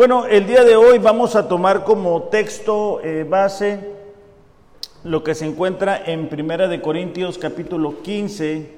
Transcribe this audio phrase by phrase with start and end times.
[0.00, 3.80] Bueno, el día de hoy vamos a tomar como texto eh, base
[5.04, 8.76] lo que se encuentra en Primera de Corintios capítulo 15.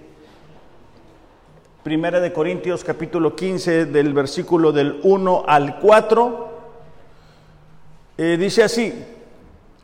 [1.85, 6.49] Primera de Corintios capítulo 15 del versículo del 1 al 4.
[8.19, 8.93] Eh, dice así,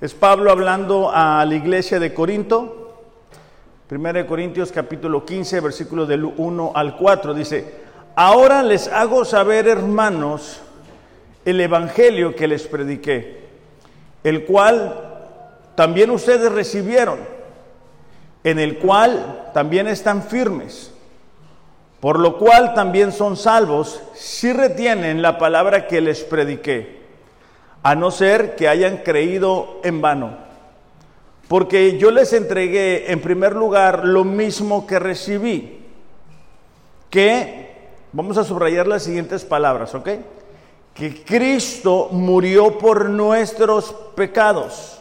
[0.01, 2.96] es Pablo hablando a la iglesia de Corinto.
[3.87, 7.32] Primera de Corintios capítulo 15, versículo del 1 al 4.
[7.32, 7.74] Dice,
[8.16, 10.62] ahora les hago saber, hermanos,
[11.48, 13.38] el Evangelio que les prediqué,
[14.23, 15.30] el cual
[15.74, 17.19] también ustedes recibieron,
[18.45, 20.93] en el cual también están firmes,
[22.01, 26.99] por lo cual también son salvos si retienen la palabra que les prediqué,
[27.82, 30.37] a no ser que hayan creído en vano.
[31.49, 35.79] Porque yo les entregué en primer lugar lo mismo que recibí,
[37.09, 40.10] que, vamos a subrayar las siguientes palabras, ¿ok?
[40.99, 44.99] Que Cristo murió por nuestros pecados,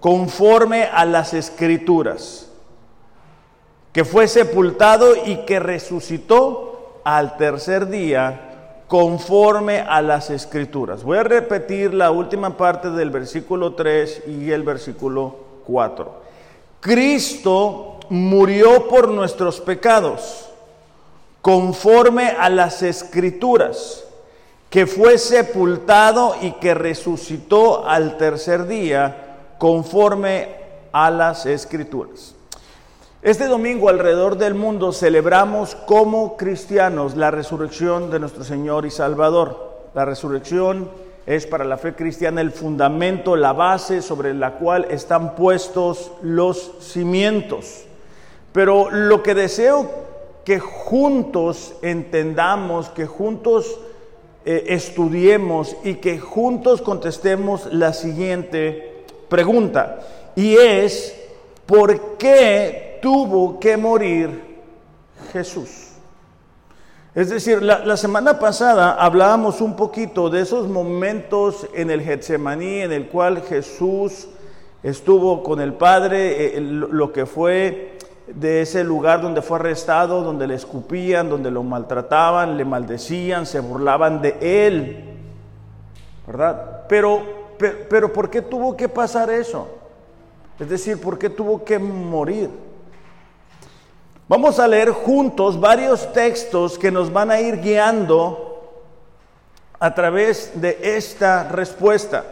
[0.00, 2.50] conforme a las escrituras,
[3.92, 11.04] que fue sepultado y que resucitó al tercer día, conforme a las escrituras.
[11.04, 16.20] Voy a repetir la última parte del versículo 3 y el versículo 4.
[16.80, 20.50] Cristo murió por nuestros pecados,
[21.40, 24.04] conforme a las escrituras
[24.72, 30.48] que fue sepultado y que resucitó al tercer día conforme
[30.92, 32.34] a las escrituras.
[33.20, 39.90] Este domingo alrededor del mundo celebramos como cristianos la resurrección de nuestro Señor y Salvador.
[39.92, 40.88] La resurrección
[41.26, 46.76] es para la fe cristiana el fundamento, la base sobre la cual están puestos los
[46.80, 47.84] cimientos.
[48.52, 49.90] Pero lo que deseo
[50.46, 53.78] que juntos entendamos, que juntos
[54.44, 60.00] eh, estudiemos y que juntos contestemos la siguiente pregunta.
[60.34, 61.14] Y es,
[61.66, 64.42] ¿por qué tuvo que morir
[65.32, 65.92] Jesús?
[67.14, 72.90] Es decir, la, semana pasada hablábamos un poquito de esos momentos en el Getsemaní en
[72.90, 74.28] el cual Jesús
[74.82, 77.98] estuvo con el Padre, eh, lo que fue
[78.34, 83.60] de ese lugar donde fue arrestado, donde le escupían, donde lo maltrataban, le maldecían, se
[83.60, 85.04] burlaban de él.
[86.26, 86.84] ¿Verdad?
[86.88, 87.22] Pero,
[87.88, 89.68] pero, ¿por qué tuvo que pasar eso?
[90.58, 92.50] Es decir, ¿por qué tuvo que morir?
[94.28, 98.48] Vamos a leer juntos varios textos que nos van a ir guiando
[99.78, 102.24] a través de esta respuesta.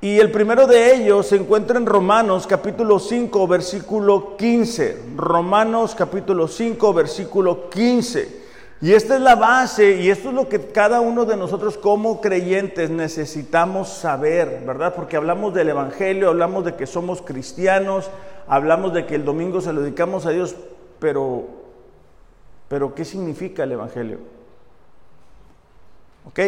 [0.00, 5.04] Y el primero de ellos se encuentra en Romanos capítulo 5, versículo 15.
[5.16, 8.44] Romanos capítulo 5, versículo 15.
[8.82, 12.20] Y esta es la base y esto es lo que cada uno de nosotros como
[12.20, 14.94] creyentes necesitamos saber, ¿verdad?
[14.94, 18.10] Porque hablamos del Evangelio, hablamos de que somos cristianos,
[18.46, 20.54] hablamos de que el domingo se lo dedicamos a Dios,
[20.98, 21.44] pero,
[22.68, 24.18] pero ¿qué significa el Evangelio?
[26.28, 26.40] ¿Ok?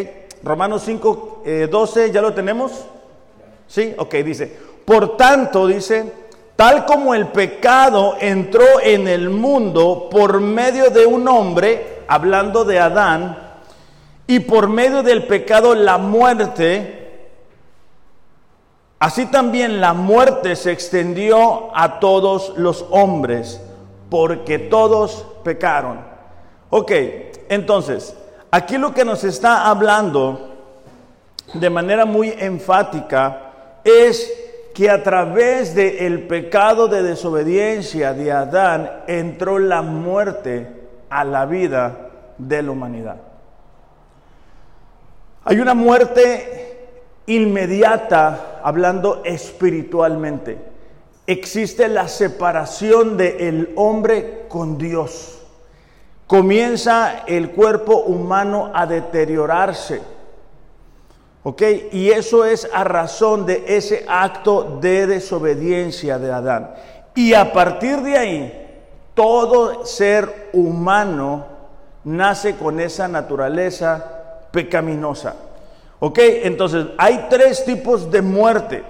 [0.43, 2.85] Romanos 5, 12, eh, ¿ya lo tenemos?
[3.69, 3.93] ¿Sí?
[3.97, 4.51] Ok, dice,
[4.83, 6.11] por tanto, dice,
[6.55, 12.79] tal como el pecado entró en el mundo por medio de un hombre, hablando de
[12.79, 13.37] Adán,
[14.25, 17.29] y por medio del pecado la muerte,
[18.97, 23.61] así también la muerte se extendió a todos los hombres,
[24.09, 25.99] porque todos pecaron.
[26.71, 26.91] Ok,
[27.49, 28.15] entonces,
[28.49, 30.55] aquí lo que nos está hablando
[31.53, 33.48] de manera muy enfática,
[33.83, 34.31] es
[34.73, 40.67] que a través del pecado de desobediencia de Adán entró la muerte
[41.09, 43.17] a la vida de la humanidad.
[45.43, 46.87] Hay una muerte
[47.25, 50.57] inmediata hablando espiritualmente.
[51.27, 55.41] Existe la separación del hombre con Dios.
[56.25, 60.01] Comienza el cuerpo humano a deteriorarse
[61.43, 61.61] ¿Ok?
[61.91, 66.71] Y eso es a razón de ese acto de desobediencia de Adán.
[67.15, 68.67] Y a partir de ahí,
[69.13, 71.45] todo ser humano
[72.03, 74.05] nace con esa naturaleza
[74.51, 75.35] pecaminosa.
[75.99, 76.19] ¿Ok?
[76.43, 78.83] Entonces, hay tres tipos de muerte.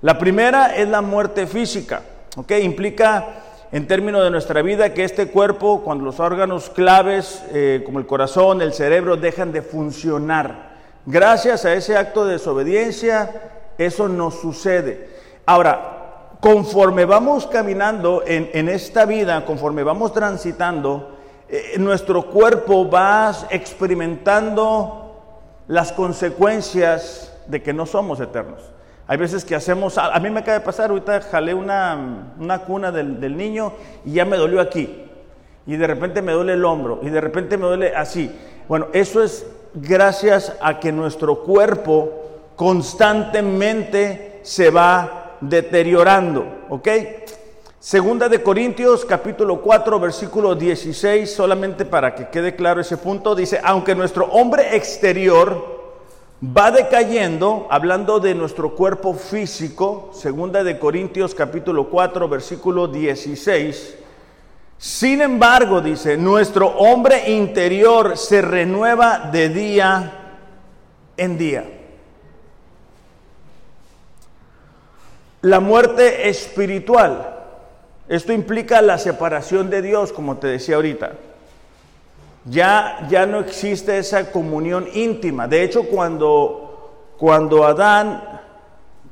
[0.00, 2.02] La primera es la muerte física.
[2.36, 2.52] ¿Ok?
[2.62, 3.26] Implica
[3.72, 8.06] en términos de nuestra vida que este cuerpo, cuando los órganos claves, eh, como el
[8.06, 10.69] corazón, el cerebro, dejan de funcionar.
[11.06, 13.30] Gracias a ese acto de desobediencia,
[13.78, 15.08] eso nos sucede.
[15.46, 21.16] Ahora, conforme vamos caminando en, esta vida, conforme vamos transitando,
[21.48, 25.22] eh, nuestro cuerpo va experimentando
[25.68, 28.60] las consecuencias de que no somos eternos.
[29.06, 32.92] Hay veces que hacemos, a mí me acaba de pasar, ahorita jalé una, una cuna
[32.92, 33.72] del, del niño
[34.04, 35.06] y ya me dolió aquí.
[35.66, 38.30] Y de repente me duele el hombro y de repente me duele así.
[38.68, 42.10] Bueno, eso es gracias a que nuestro cuerpo
[42.56, 46.88] constantemente se va deteriorando, ¿ok?
[47.78, 53.58] Segunda de Corintios capítulo 4 versículo 16, solamente para que quede claro ese punto, dice,
[53.64, 55.80] aunque nuestro hombre exterior
[56.44, 63.96] va decayendo, hablando de nuestro cuerpo físico, segunda de Corintios capítulo 4 versículo 16,
[64.80, 70.12] sin embargo, dice, nuestro hombre interior se renueva de día
[71.16, 71.64] en día.
[75.42, 77.36] La muerte espiritual
[78.10, 81.12] esto implica la separación de Dios, como te decía ahorita.
[82.44, 85.46] Ya, ya no existe esa comunión íntima.
[85.46, 88.40] De hecho, cuando, cuando Adán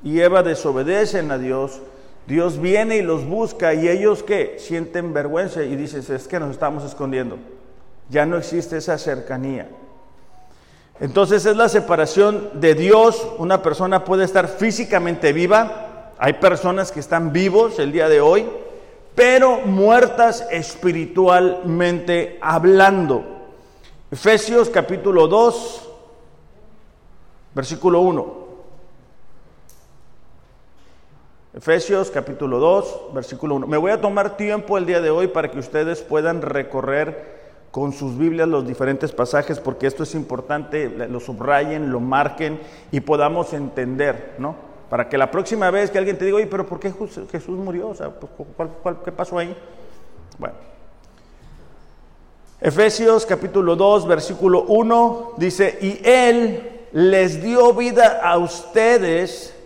[0.02, 1.80] y Eva desobedecen a Dios,
[2.28, 6.50] Dios viene y los busca y ellos que sienten vergüenza y dicen, es que nos
[6.50, 7.38] estamos escondiendo.
[8.10, 9.70] Ya no existe esa cercanía.
[11.00, 13.26] Entonces es la separación de Dios.
[13.38, 16.12] Una persona puede estar físicamente viva.
[16.18, 18.46] Hay personas que están vivos el día de hoy,
[19.14, 23.24] pero muertas espiritualmente hablando.
[24.10, 25.88] Efesios capítulo 2,
[27.54, 28.47] versículo 1.
[31.58, 33.66] Efesios capítulo 2, versículo 1.
[33.66, 37.36] Me voy a tomar tiempo el día de hoy para que ustedes puedan recorrer
[37.72, 42.60] con sus Biblias los diferentes pasajes, porque esto es importante, lo subrayen, lo marquen
[42.92, 44.54] y podamos entender, ¿no?
[44.88, 46.94] Para que la próxima vez que alguien te diga, oye, pero ¿por qué
[47.28, 47.88] Jesús murió?
[47.88, 48.30] O sea, pues,
[49.04, 49.52] qué pasó ahí?
[50.38, 50.54] Bueno.
[52.60, 59.56] Efesios capítulo 2, versículo 1 dice, y Él les dio vida a ustedes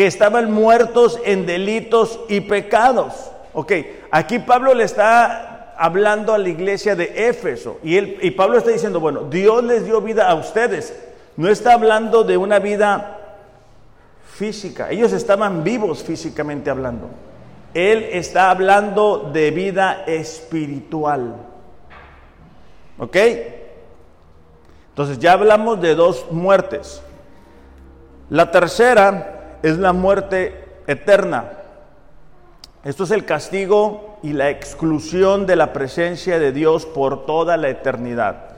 [0.00, 3.30] que estaban muertos en delitos y pecados.
[3.52, 3.72] Ok,
[4.10, 8.70] aquí Pablo le está hablando a la iglesia de Éfeso y, él, y Pablo está
[8.70, 10.98] diciendo, bueno, Dios les dio vida a ustedes.
[11.36, 13.18] No está hablando de una vida
[14.24, 14.90] física.
[14.90, 17.10] Ellos estaban vivos físicamente hablando.
[17.74, 21.34] Él está hablando de vida espiritual.
[22.98, 23.16] ¿Ok?
[24.88, 27.02] Entonces ya hablamos de dos muertes.
[28.30, 31.52] La tercera es la muerte eterna.
[32.84, 37.68] Esto es el castigo y la exclusión de la presencia de Dios por toda la
[37.68, 38.50] eternidad.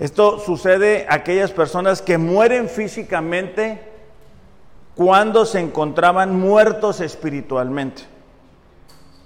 [0.00, 3.80] Esto sucede a aquellas personas que mueren físicamente
[4.94, 8.02] cuando se encontraban muertos espiritualmente.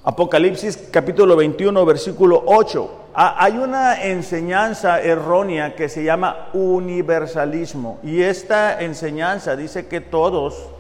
[0.04, 2.90] Apocalipsis capítulo 21, versículo 8.
[3.14, 10.70] Ah, hay una enseñanza errónea que se llama universalismo y esta enseñanza dice que todos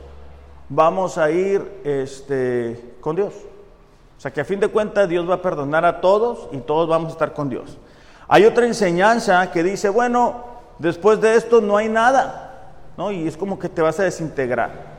[0.74, 3.34] vamos a ir este, con Dios.
[4.16, 6.88] O sea que a fin de cuentas Dios va a perdonar a todos y todos
[6.88, 7.76] vamos a estar con Dios.
[8.28, 10.44] Hay otra enseñanza que dice, bueno,
[10.78, 12.52] después de esto no hay nada.
[12.96, 13.10] ¿no?
[13.12, 14.92] Y es como que te vas a desintegrar.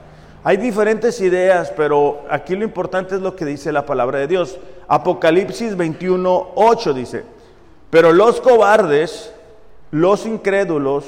[0.43, 4.57] Hay diferentes ideas, pero aquí lo importante es lo que dice la palabra de Dios.
[4.87, 7.23] Apocalipsis 21, 8 dice,
[7.89, 9.33] pero los cobardes,
[9.89, 11.05] los incrédulos,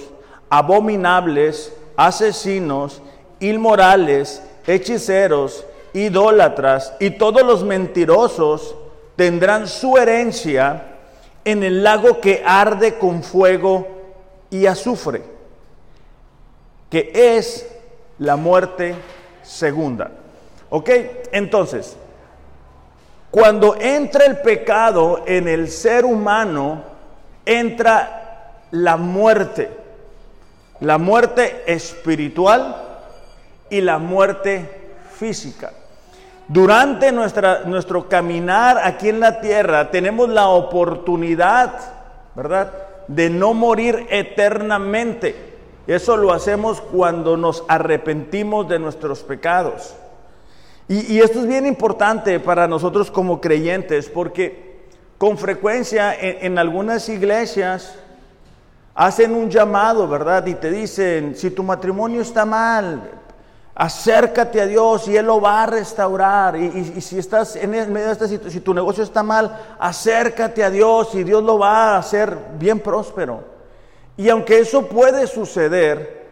[0.50, 3.01] abominables, asesinos,
[3.39, 8.75] inmorales, hechiceros, idólatras y todos los mentirosos
[9.15, 10.84] tendrán su herencia
[11.43, 13.88] en el lago que arde con fuego
[14.50, 15.36] y azufre
[16.89, 17.67] que es
[18.19, 18.95] la muerte
[19.43, 20.12] segunda.
[20.69, 20.89] ¿Ok?
[21.31, 21.98] Entonces,
[23.29, 26.84] cuando entra el pecado en el ser humano,
[27.45, 29.69] entra la muerte.
[30.79, 32.84] La muerte espiritual
[33.69, 34.69] y la muerte
[35.13, 35.72] física.
[36.48, 41.79] Durante nuestra, nuestro caminar aquí en la tierra tenemos la oportunidad,
[42.36, 42.72] ¿verdad?,
[43.07, 45.53] de no morir eternamente.
[45.88, 49.95] Eso lo hacemos cuando nos arrepentimos de nuestros pecados.
[50.88, 54.86] Y, esto es bien importante para nosotros como creyentes porque
[55.17, 57.95] con frecuencia en, algunas iglesias
[58.93, 60.45] hacen un llamado, ¿verdad?
[60.45, 63.10] Y te dicen, si tu matrimonio está mal,
[63.75, 66.55] acércate a Dios y Él lo va a restaurar.
[66.55, 70.70] Y, si estás en medio de esta situación, si tu negocio está mal, acércate a
[70.70, 73.44] Dios y Dios lo va a hacer bien próspero.
[74.17, 76.25] Y aunque eso puede suceder,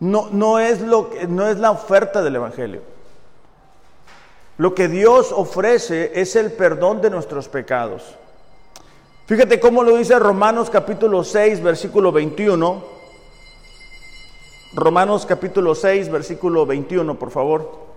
[0.00, 2.80] no, es no es la oferta del Evangelio.
[4.56, 8.16] Lo que Dios ofrece es el perdón de nuestros pecados.
[9.26, 12.99] Fíjate cómo lo dice Romanos capítulo 6, versículo 21.
[14.72, 17.90] Romanos capítulo 6, versículo 21, por favor.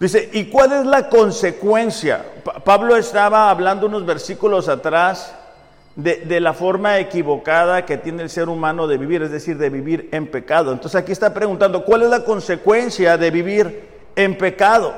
[0.00, 2.24] Dice, ¿y cuál es la consecuencia?
[2.64, 5.34] Pablo estaba hablando unos versículos atrás
[5.96, 9.68] de, de, la forma equivocada que tiene el ser humano de vivir, es decir, de
[9.68, 10.72] vivir en pecado.
[10.72, 14.94] Entonces aquí está preguntando, ¿cuál es la consecuencia de vivir en pecado?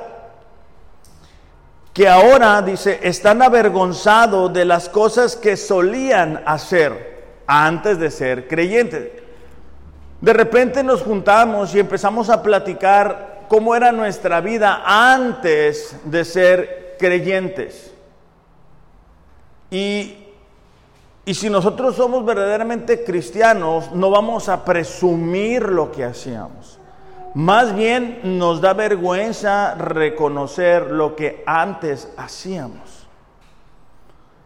[1.93, 9.20] Que ahora, dice, están avergonzados de las cosas que solían hacer antes de ser creyentes.
[10.21, 16.95] De repente nos juntamos y empezamos a platicar cómo era nuestra vida antes de ser
[16.99, 17.91] creyentes.
[19.71, 20.15] Y,
[21.25, 26.77] y si nosotros somos verdaderamente cristianos, no vamos a presumir lo que hacíamos.
[27.33, 33.07] Más bien nos da vergüenza reconocer lo que antes hacíamos.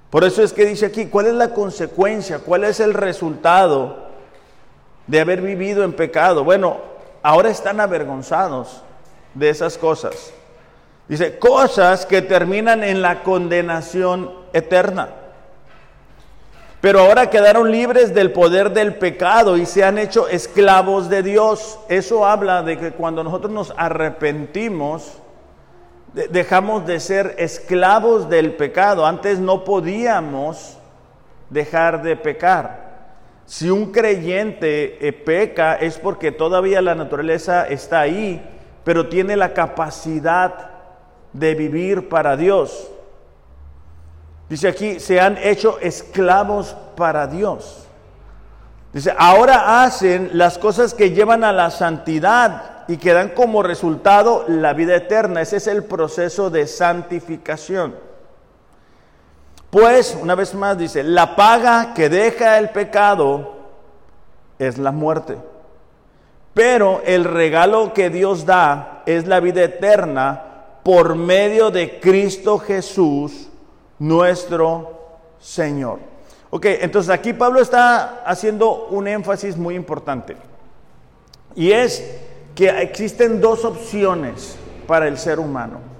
[0.09, 2.39] Por eso es que dice aquí, ¿cuál es la consecuencia?
[2.39, 4.04] ¿Cuál es el resultado
[5.07, 6.43] de haber vivido en pecado?
[6.43, 6.77] Bueno,
[7.21, 8.81] ahora están avergonzados
[9.33, 10.33] de esas cosas.
[11.07, 15.09] Dice, cosas que terminan en la condenación eterna.
[16.81, 21.79] Pero ahora quedaron libres del poder del pecado y se han hecho esclavos de Dios.
[21.89, 25.13] Eso habla de que cuando nosotros nos arrepentimos,
[26.13, 29.05] dejamos de ser esclavos del pecado.
[29.05, 30.77] Antes no podíamos
[31.49, 32.84] dejar de pecar.
[33.45, 38.41] Si un creyente eh, peca es porque todavía la naturaleza está ahí
[38.85, 40.69] pero tiene la capacidad
[41.33, 42.91] de vivir para Dios.
[44.47, 47.87] Dice aquí, se han hecho esclavos para Dios.
[48.93, 54.45] Dice, ahora hacen las cosas que llevan a la santidad y que dan como resultado
[54.47, 55.41] la vida eterna.
[55.41, 57.95] Ese es el proceso de santificación.
[59.75, 63.55] Pues, una vez más dice, la paga que deja el pecado
[64.57, 65.37] es la muerte.
[66.53, 70.43] Pero el regalo que Dios da es la vida eterna
[70.81, 73.49] por medio de Cristo Jesús,
[73.99, 74.97] nuestro
[75.41, 75.99] Señor.
[76.51, 80.37] Ok, entonces aquí Pablo está haciendo un énfasis muy importante.
[81.53, 82.17] Y es
[82.55, 84.55] que existen dos opciones
[84.87, 85.94] para el ser humano.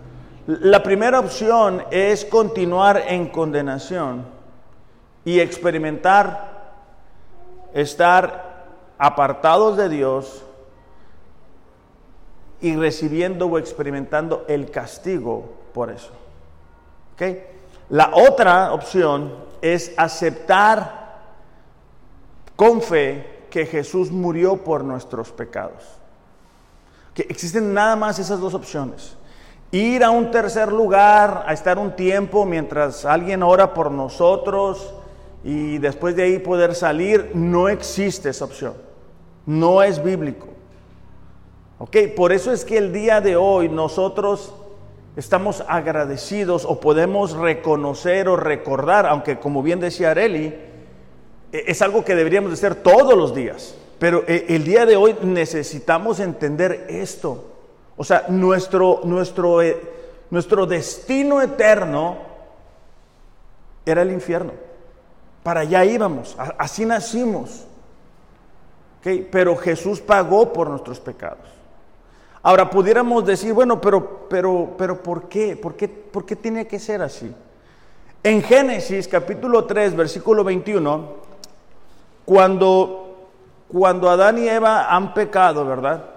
[0.48, 4.26] La primera opción es continuar en condenación
[5.24, 6.56] y experimentar
[7.74, 8.66] estar
[9.00, 10.44] apartados de Dios
[12.62, 16.12] y recibiendo o experimentando el castigo por eso.
[17.16, 17.48] ¿Okay?
[17.90, 21.24] La otra opción es aceptar
[22.56, 25.84] con fe que Jesús murió por nuestros pecados.
[27.16, 29.18] Que existen nada más esas dos opciones.
[29.76, 34.94] Ir a un tercer lugar, a estar un tiempo mientras alguien ora por nosotros
[35.44, 38.74] y después de ahí poder salir, no existe esa opción.
[39.46, 40.48] No es bíblico.
[41.78, 41.98] ¿Ok?
[42.16, 44.54] Por eso es que el día de hoy nosotros
[45.18, 50.56] estamos agradecidos o podemos reconocer o recordar, aunque como bien decía Areli,
[51.52, 53.76] e, es algo que deberíamos de hacer todos los días.
[54.00, 57.55] Pero e, el día de hoy necesitamos entender esto.
[57.98, 59.82] O sea, nuestro, nuestro, e,
[60.30, 62.18] nuestro destino eterno
[63.86, 64.52] era el infierno.
[65.44, 67.66] Para allá íbamos, así nacimos.
[69.00, 69.28] ¿Okay?
[69.32, 71.56] Pero Jesús pagó por nuestros pecados.
[72.42, 75.56] Ahora pudiéramos decir, bueno, pero, pero, pero ¿por qué?
[75.56, 77.34] ¿Por qué, por qué tiene que ser así?
[78.24, 81.06] En Génesis capítulo 3, versículo 21,
[82.26, 83.30] cuando,
[83.68, 86.15] cuando Adán y Eva han pecado, ¿verdad?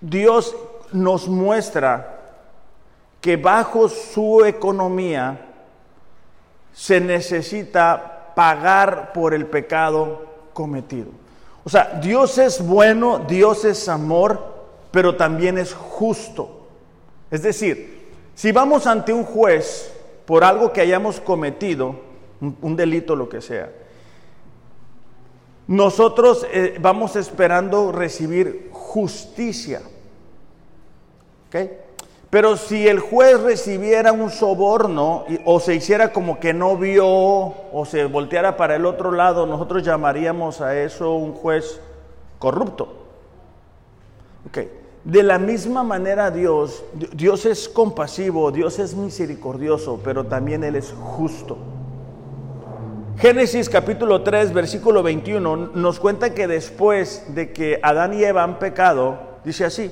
[0.00, 0.56] Dios
[0.92, 2.18] nos muestra
[3.20, 5.46] que bajo su economía
[6.72, 11.08] se necesita pagar por el pecado cometido.
[11.64, 14.42] O sea, Dios es bueno, Dios es amor,
[14.90, 16.66] pero también es justo.
[17.30, 19.92] Es decir, si vamos ante un juez
[20.24, 21.96] por algo que hayamos cometido,
[22.40, 23.70] un, delito, lo que sea,
[25.70, 29.80] nosotros eh, vamos esperando recibir justicia.
[32.28, 37.84] Pero si el juez recibiera un soborno o se hiciera como que no vio o
[37.88, 41.80] se volteara para el otro lado, nosotros llamaríamos a eso un juez
[42.40, 42.92] corrupto.
[45.04, 50.92] De la misma manera Dios, Dios es compasivo, Dios es misericordioso, pero también Él es
[51.00, 51.58] justo.
[53.20, 58.58] Génesis capítulo 3, versículo 21 nos cuenta que después de que Adán y Eva han
[58.58, 59.90] pecado, dice así,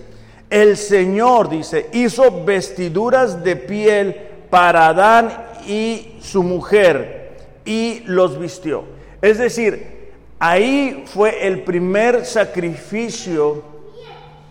[0.48, 4.16] el Señor, dice, hizo vestiduras de piel
[4.48, 5.30] para Adán
[5.66, 8.84] y su mujer y los vistió.
[9.20, 9.98] Es decir,
[10.40, 13.62] Ahí fue el primer sacrificio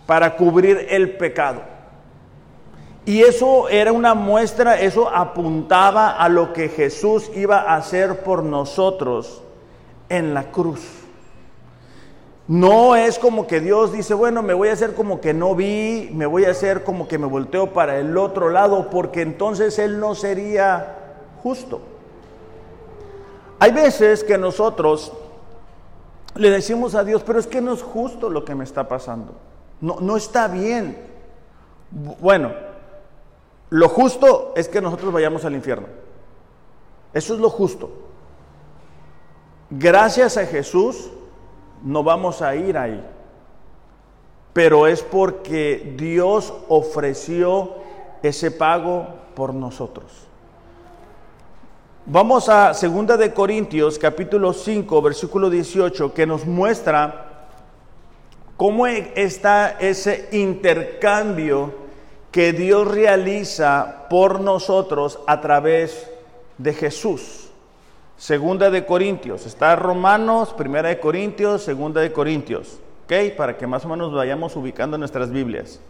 [0.04, 1.62] para cubrir el pecado.
[3.08, 8.42] Y eso era una muestra, eso apuntaba a lo que Jesús iba a hacer por
[8.42, 9.40] nosotros
[10.10, 10.86] en la cruz.
[12.48, 16.10] No es como que Dios dice, bueno, me voy a hacer como que no vi,
[16.12, 20.00] me voy a hacer como que me volteo para el otro lado, porque entonces Él
[20.00, 20.96] no sería
[21.42, 21.80] justo.
[23.58, 25.14] Hay veces que nosotros
[26.34, 29.32] le decimos a Dios, pero es que no es justo lo que me está pasando.
[29.80, 30.98] No, no está bien.
[32.20, 32.67] Bueno,
[33.70, 35.88] lo justo es que nosotros vayamos al infierno.
[37.12, 37.90] Eso es lo justo.
[39.70, 41.10] Gracias a Jesús
[41.82, 43.04] no vamos a ir ahí.
[44.52, 47.74] Pero es porque Dios ofreció
[48.22, 50.28] ese pago por nosotros.
[52.06, 57.48] Vamos a 2 de Corintios capítulo 5 versículo 18 que nos muestra
[58.56, 61.87] cómo está ese intercambio
[62.30, 66.10] que Dios realiza por nosotros a través
[66.58, 67.48] de Jesús.
[68.16, 73.36] Segunda de Corintios, está Romanos, Primera de Corintios, Segunda de Corintios, ¿ok?
[73.36, 75.80] Para que más o menos vayamos ubicando nuestras Biblias.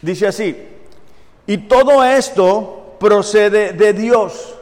[0.00, 0.56] Dice así,
[1.46, 4.54] y todo esto procede de Dios.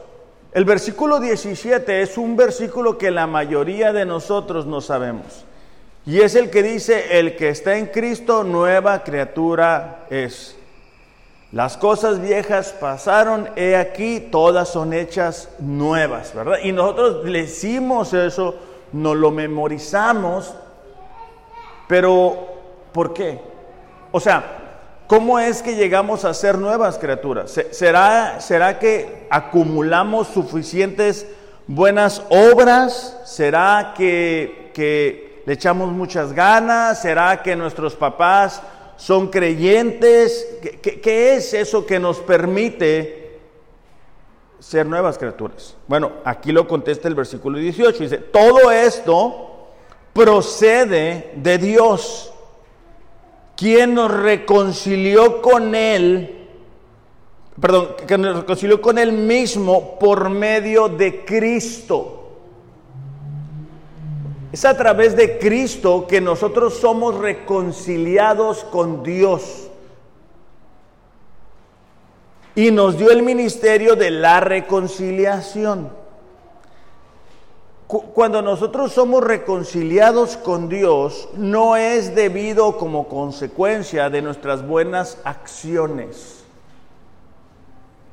[0.51, 5.45] El versículo 17 es un versículo que la mayoría de nosotros no sabemos.
[6.05, 10.57] Y es el que dice, el que está en Cristo, nueva criatura es.
[11.51, 16.57] Las cosas viejas pasaron, he aquí, todas son hechas nuevas, ¿verdad?
[16.63, 18.55] Y nosotros decimos eso,
[18.91, 20.55] nos lo memorizamos,
[21.87, 22.47] pero
[22.91, 23.39] ¿por qué?
[24.11, 24.59] O sea,
[25.07, 27.59] ¿Cómo es que llegamos a ser nuevas criaturas?
[27.71, 31.27] ¿Será, será que acumulamos suficientes
[31.67, 33.19] buenas obras?
[33.25, 34.71] ¿Será que
[35.45, 37.01] le echamos muchas ganas?
[37.01, 38.61] ¿Será que nuestros papás
[38.95, 40.59] son creyentes?
[40.81, 43.39] ¿Qué, es eso que nos permite
[44.59, 45.75] ser nuevas criaturas?
[45.87, 48.03] Bueno, aquí lo contesta el versículo 18.
[48.03, 49.67] Dice, todo esto
[50.13, 52.31] procede de Dios
[53.55, 56.47] quien nos reconcilió con Él,
[57.59, 62.22] perdón, que nos reconcilió con Él mismo por medio de Cristo.
[64.53, 69.67] Es a través de Cristo que nosotros somos reconciliados con Dios.
[72.53, 75.89] Y nos dio el ministerio de la reconciliación.
[77.87, 86.43] Cuando nosotros somos reconciliados con Dios, no es debido como consecuencia de nuestras buenas acciones.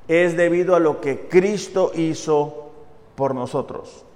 [0.09, 2.71] Es debido a lo que Cristo hizo
[3.15, 4.07] por nosotros.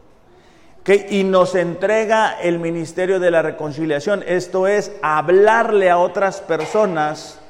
[0.86, 4.22] Y nos entrega el ministerio de la reconciliación.
[4.26, 7.40] Esto es hablarle a otras personas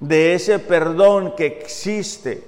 [0.00, 2.42] de ese perdón que existe,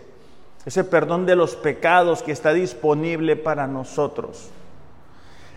[0.66, 4.48] ese perdón de los pecados que está disponible para nosotros.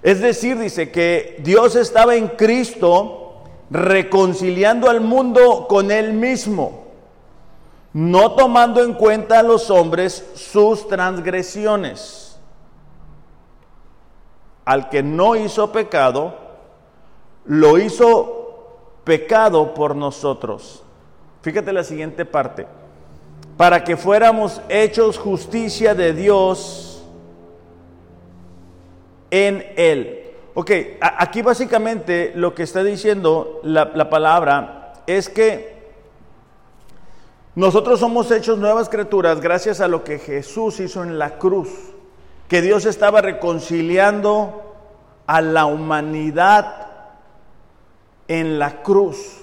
[0.03, 6.87] Es decir, dice que Dios estaba en Cristo reconciliando al mundo con Él mismo,
[7.93, 12.30] no tomando en cuenta a los hombres sus transgresiones.
[14.65, 16.35] Al que no hizo pecado,
[17.45, 18.41] lo hizo
[19.03, 20.83] pecado por nosotros.
[21.41, 22.67] Fíjate la siguiente parte.
[23.57, 27.03] Para que fuéramos hechos justicia de Dios
[29.31, 30.21] en Él.
[30.53, 35.81] Ok, aquí básicamente lo que está diciendo la, palabra es que
[37.55, 41.69] nosotros somos hechos nuevas criaturas gracias a lo que Jesús hizo en la cruz,
[42.51, 44.75] que Dios estaba reconciliando
[45.25, 46.85] a la humanidad
[48.27, 49.37] en la cruz.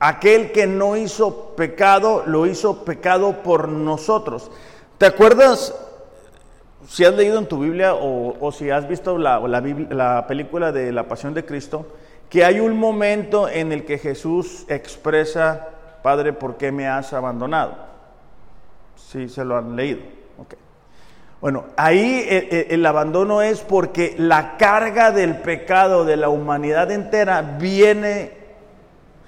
[0.00, 4.50] Aquel que no hizo pecado, lo hizo pecado por nosotros.
[4.96, 5.78] ¿Te acuerdas
[6.88, 11.06] si has leído en tu Biblia o, si has visto la, la, película de la
[11.06, 11.84] Pasión de Cristo,
[12.30, 15.68] que hay un momento en el que Jesús expresa,
[16.02, 17.74] Padre, ¿por qué me has abandonado?
[18.96, 20.21] Sí, se lo han leído.
[21.42, 27.42] Bueno, ahí el, el abandono es porque la carga del pecado de la humanidad entera
[27.42, 28.30] viene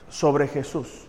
[0.08, 1.04] sobre Jesús.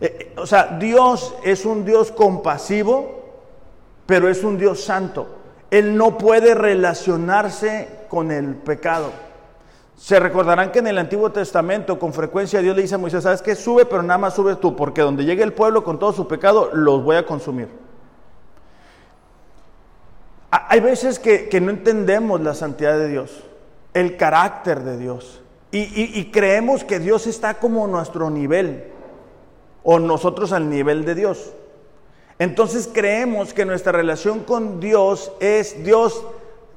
[0.00, 3.24] Eh, eh, o sea, Dios es un Dios compasivo,
[4.06, 5.26] pero es un Dios santo.
[5.70, 9.10] Él no puede relacionarse con el pecado.
[9.96, 13.42] Se recordarán que en el Antiguo Testamento con frecuencia Dios le dice a Moisés, ¿sabes
[13.42, 13.54] qué?
[13.54, 16.70] Sube, pero nada más sube tú, porque donde llegue el pueblo con todo su pecado,
[16.72, 17.85] los voy a consumir.
[20.68, 23.42] Hay veces que, no entendemos la santidad de Dios,
[23.94, 25.42] el carácter de Dios,
[25.72, 28.84] y, creemos que Dios está como nuestro nivel,
[29.82, 31.52] o nosotros al nivel de Dios.
[32.38, 36.24] Entonces creemos que nuestra relación con Dios es Dios,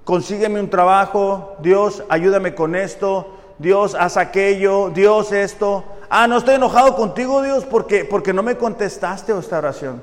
[0.03, 5.83] consígueme un trabajo, Dios, ayúdame con esto, Dios, haz aquello, Dios esto.
[6.09, 10.01] Ah, no estoy enojado contigo, Dios, porque, porque no me contestaste esta oración.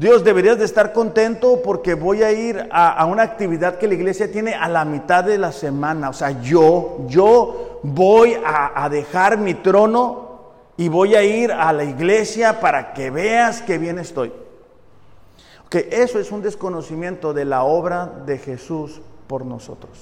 [0.00, 4.32] Dios, deberías de estar contento porque voy a ir a, una actividad que la iglesia
[4.32, 6.08] tiene a la mitad de la semana.
[6.08, 10.40] O sea, yo, yo voy a, a dejar mi trono
[10.78, 14.32] y voy a ir a la iglesia para que veas que bien estoy.
[15.68, 19.98] Que eso es un desconocimiento de la obra de Jesús por nosotros.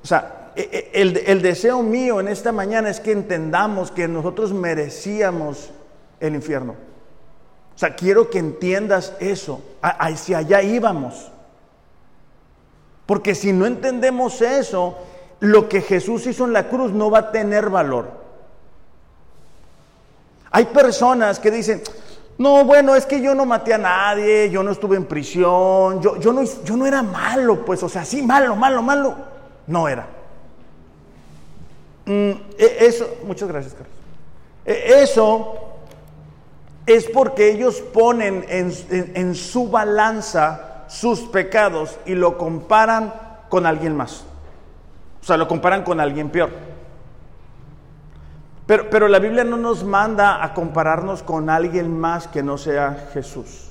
[0.00, 4.06] O sea, e, e, el, el, deseo mío en esta mañana es que entendamos que
[4.06, 5.72] nosotros merecíamos
[6.20, 6.86] el infierno.
[7.78, 11.30] O sea, quiero que entiendas eso, hacia allá íbamos.
[13.06, 14.98] Porque si no entendemos eso,
[15.38, 18.10] lo que Jesús hizo en la cruz no va a tener valor.
[20.50, 21.80] Hay personas que dicen,
[22.36, 26.16] no, bueno, es que yo no maté a nadie, yo no estuve en prisión, yo,
[26.16, 29.14] yo, no, yo no era malo, pues, o sea, sí, malo, malo, malo,
[29.68, 30.04] no era.
[32.06, 33.94] Mm, e, eso, muchas gracias, Carlos.
[34.66, 35.67] E, eso
[36.88, 43.12] es porque ellos ponen en, su balanza sus pecados y lo comparan
[43.50, 44.24] con alguien más.
[45.20, 46.48] O sea, lo comparan con alguien peor.
[48.66, 53.70] Pero, la Biblia no nos manda a compararnos con alguien más que no sea Jesús.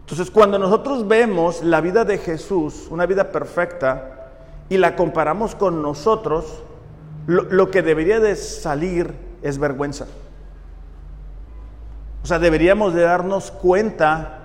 [0.00, 4.32] Entonces, cuando nosotros vemos la vida de Jesús, una vida perfecta,
[4.68, 6.62] y la comparamos con nosotros,
[7.26, 10.06] lo, que debería de salir es vergüenza.
[12.22, 14.40] O sea, deberíamos de darnos cuenta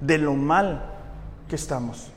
[0.00, 0.82] de lo mal
[1.48, 2.10] que estamos.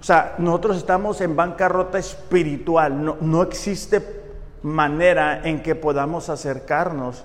[0.00, 4.22] O sea, nosotros estamos en bancarrota espiritual, no, no existe
[4.62, 7.24] manera en que podamos acercarnos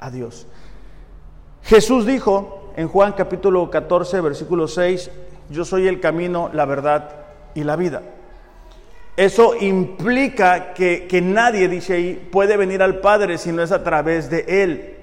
[0.00, 0.46] a Dios.
[1.62, 5.10] Jesús dijo en Juan capítulo 14, versículo 6,
[5.50, 7.10] yo soy el camino, la verdad
[7.54, 8.02] y la vida.
[9.16, 13.82] Eso implica que, que nadie, dice ahí, puede venir al Padre si no es a
[13.82, 14.97] través de Él.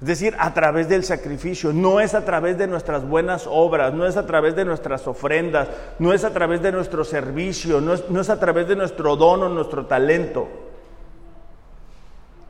[0.00, 4.06] Es decir, a través del sacrificio, no es a través de nuestras buenas obras, no
[4.06, 8.30] es a través de nuestras ofrendas, no es a través de nuestro servicio, no es,
[8.30, 10.48] a través de nuestro don o nuestro talento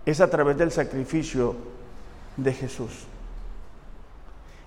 [0.06, 1.56] es a través del sacrificio
[2.36, 2.90] de Jesús.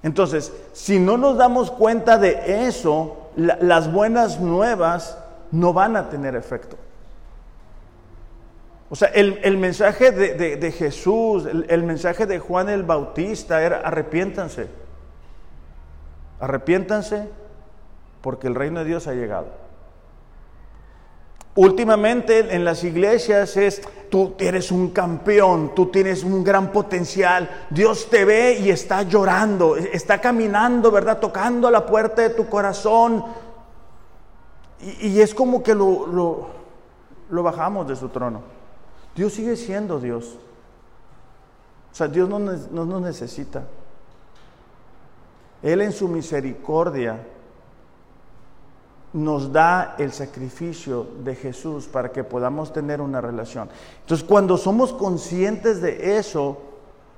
[0.03, 5.17] Entonces, si no nos damos cuenta de eso, las buenas nuevas
[5.51, 6.77] no van a tener efecto.
[8.93, 14.67] O sea, el, mensaje de, Jesús, el, el, mensaje de Juan el Bautista era arrepiéntanse.
[16.39, 17.27] Arrepiéntanse
[18.21, 19.47] porque el reino de Dios ha llegado.
[21.55, 28.11] Últimamente en las iglesias es, tú eres un campeón, tú tienes un gran potencial, Dios
[28.11, 31.17] te ve y está llorando, está caminando, ¿verdad?
[31.17, 33.25] Tocando la puerta de tu corazón.
[35.01, 36.05] Y, es como que lo,
[37.31, 38.52] lo, bajamos de su trono.
[39.15, 40.37] Dios sigue siendo Dios.
[41.91, 43.63] O sea, Dios no, no nos necesita.
[45.61, 47.19] Él en su misericordia
[49.13, 53.69] nos da el sacrificio de Jesús para que podamos tener una relación.
[54.01, 56.57] Entonces, cuando somos conscientes de eso,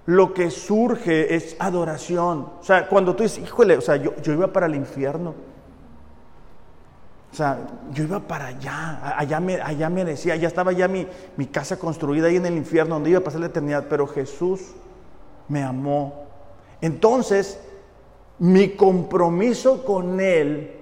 [0.06, 2.48] lo que surge es adoración.
[2.60, 5.34] O sea, cuando tú dices, híjole, o sea, yo, iba para el infierno.
[7.36, 11.06] O sea, yo iba para allá, allá me, allá me decía, ya estaba ya mi,
[11.36, 14.62] mi casa construida ahí en el infierno, donde iba a pasar la eternidad, pero Jesús
[15.50, 16.28] me amó.
[16.80, 17.60] Entonces,
[18.40, 20.78] mi compromiso con Él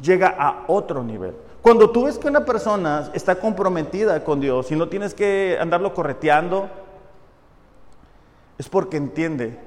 [0.00, 1.34] llega a otro nivel.
[1.60, 5.92] Cuando tú ves que una persona está comprometida con Dios y no tienes que andarlo
[5.92, 6.70] correteando,
[8.56, 9.58] es porque entiende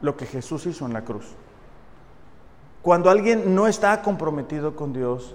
[0.00, 1.26] lo que Jesús hizo en la cruz.
[2.82, 5.34] Cuando alguien no está comprometido con Dios,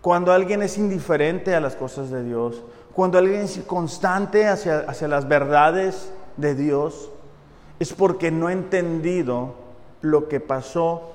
[0.00, 5.08] cuando alguien es indiferente a las cosas de Dios, cuando alguien es constante hacia, hacia
[5.08, 7.10] las verdades de Dios,
[7.80, 9.54] es porque no ha entendido
[10.00, 11.12] lo que pasó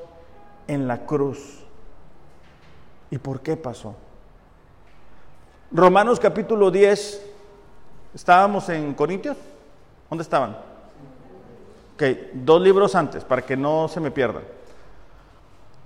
[0.68, 1.60] en la cruz
[3.12, 3.96] ¿Y por qué pasó?
[5.72, 7.26] Romanos capítulo 10,
[8.14, 9.38] ¿estábamos en Corintios?
[10.10, 10.58] ¿Dónde estaban?
[11.96, 14.44] Ok, dos libros antes, para que no se me pierdan.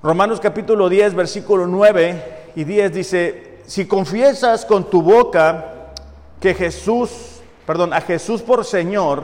[0.04, 5.94] Romanos capítulo 10, versículo 9 y 10 dice, si confiesas con tu boca
[6.42, 9.24] que Jesús, perdón, a Jesús por Señor,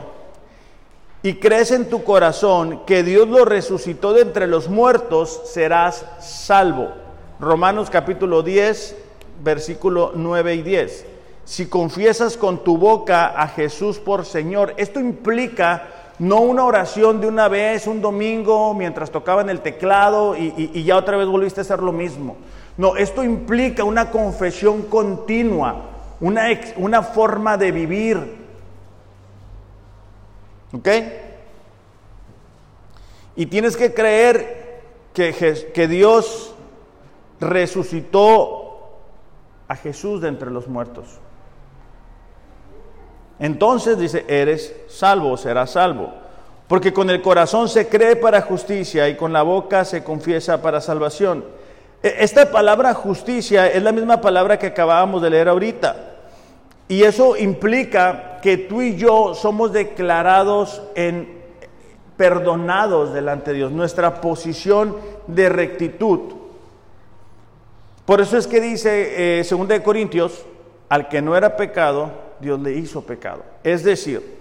[1.21, 6.93] y crees en tu corazón que Dios lo resucitó de entre los muertos, serás salvo.
[7.41, 8.95] Romanos capítulo 10,
[9.43, 11.05] versículo 9 y 10.
[11.43, 17.27] Si confiesas con tu boca a Jesús por Señor, esto implica no una oración de
[17.27, 21.81] una vez, un domingo, mientras tocaban el teclado y, ya otra vez volviste a hacer
[21.81, 22.35] lo mismo.
[22.77, 25.85] No, esto implica una confesión continua,
[26.19, 28.37] una, una forma de vivir.
[30.73, 30.87] ¿Ok?
[33.37, 34.81] Y tienes que creer
[35.13, 36.53] que, que Dios
[37.39, 38.99] resucitó
[39.69, 41.19] a Jesús de entre los muertos.
[43.39, 46.11] Entonces dice, eres salvo, serás salvo.
[46.67, 50.81] Porque con el corazón se cree para justicia y con la boca se confiesa para
[50.81, 51.45] salvación.
[52.03, 55.95] E, esta palabra justicia es la misma palabra que acabábamos de leer ahorita.
[56.87, 61.39] Y eso implica que tú y yo somos declarados en
[62.17, 64.97] perdonados delante de Dios, nuestra posición
[65.27, 66.33] de rectitud.
[68.05, 70.45] Por eso es que dice eh, 2 de Corintios,
[70.89, 73.43] al que no era pecado, Dios le hizo pecado.
[73.63, 74.37] Es decir,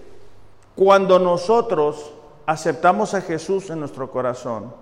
[0.75, 2.13] cuando nosotros
[2.45, 4.73] aceptamos a Jesús en nuestro corazón,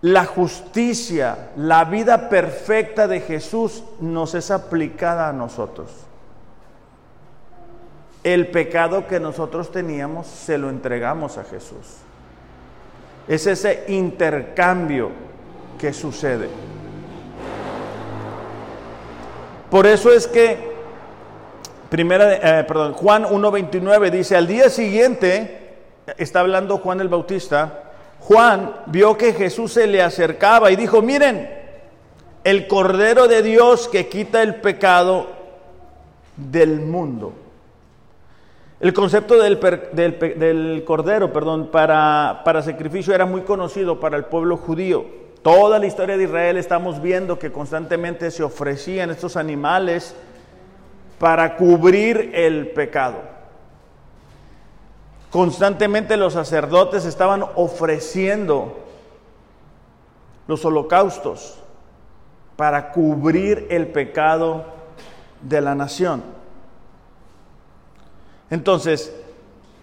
[0.00, 5.90] la justicia, la vida perfecta de Jesús nos es aplicada a nosotros.
[8.22, 11.98] El pecado que nosotros teníamos se lo entregamos a Jesús.
[13.26, 15.10] Es ese intercambio
[15.78, 16.48] que sucede.
[19.70, 20.67] Por eso es que
[21.88, 25.76] primera, eh, perdón, Juan 1.29 dice, al día siguiente,
[26.16, 27.84] está hablando Juan el Bautista,
[28.20, 31.50] Juan vio que Jesús se le acercaba y dijo, miren,
[32.44, 35.28] el Cordero de Dios que quita el pecado
[36.36, 37.32] del mundo.
[38.80, 45.04] El concepto del, cordero perdón, para, para sacrificio era muy conocido para el pueblo judío.
[45.42, 50.14] Toda la historia de Israel estamos viendo que constantemente se ofrecían estos animales
[51.18, 53.18] para cubrir el pecado.
[55.30, 58.78] Constantemente los sacerdotes estaban ofreciendo
[60.46, 61.58] los holocaustos
[62.56, 64.64] para cubrir el pecado
[65.42, 66.22] de la nación.
[68.50, 69.14] Entonces,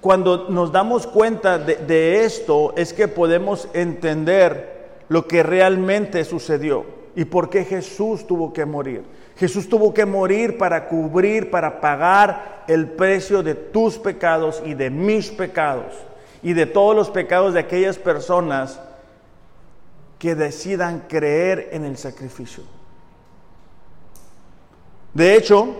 [0.01, 7.25] cuando nos damos cuenta de, esto es que podemos entender lo que realmente sucedió y
[7.25, 9.03] por qué Jesús tuvo que morir.
[9.37, 14.89] Jesús tuvo que morir para cubrir, para pagar el precio de tus pecados y de
[14.89, 15.93] mis pecados
[16.41, 18.79] y de todos los pecados de aquellas personas
[20.19, 22.63] que decidan creer en el sacrificio.
[25.13, 25.75] De hecho,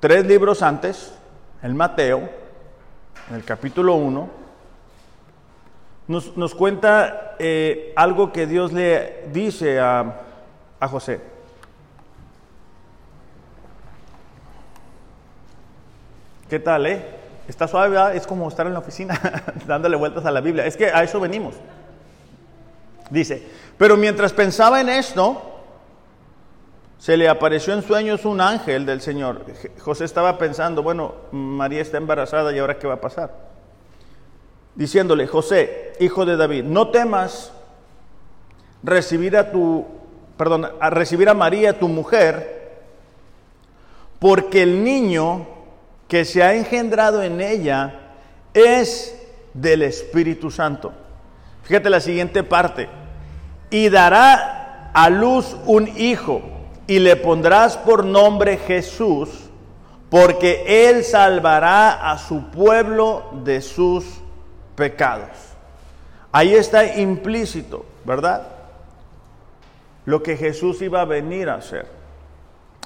[0.00, 1.12] Tres libros antes,
[1.60, 2.26] el Mateo,
[3.28, 4.30] en el capítulo 1,
[6.10, 10.22] nos, cuenta eh, algo que Dios le dice a,
[10.80, 11.20] a José.
[16.48, 17.04] ¿Qué tal, eh?
[17.46, 19.20] Está suave, es como estar en la oficina
[19.66, 20.66] dándole vueltas a la Biblia.
[20.66, 21.54] Es que a eso venimos.
[23.08, 23.46] Dice,
[23.78, 25.40] pero mientras pensaba en esto,
[26.98, 29.44] se le apareció en sueños un ángel del Señor.
[29.78, 33.49] José estaba pensando, bueno, María está embarazada y ahora qué va a pasar.
[34.74, 37.52] Diciéndole, José, hijo de David, no temas
[38.82, 39.84] recibir a tu,
[40.36, 42.60] perdón, a recibir a María, tu mujer,
[44.18, 45.46] porque el niño
[46.08, 48.14] que se ha engendrado en ella
[48.54, 49.16] es
[49.54, 50.92] del Espíritu Santo.
[51.62, 52.88] Fíjate la siguiente parte.
[53.70, 56.42] Y dará a luz un hijo
[56.86, 59.28] y le pondrás por nombre Jesús,
[60.08, 64.19] porque él salvará a su pueblo de sus
[64.80, 65.28] pecados.
[66.32, 68.46] Ahí está implícito, ¿verdad?
[70.06, 71.86] Lo que Jesús iba a venir a hacer.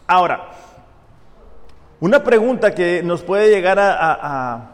[0.08, 0.48] Ahora,
[2.00, 4.70] una pregunta que nos puede llegar a,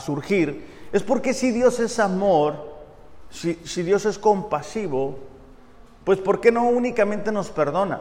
[0.00, 2.74] surgir es por qué si Dios es amor,
[3.30, 5.16] si, si Dios es compasivo,
[6.02, 8.00] pues ¿por qué no únicamente nos perdona?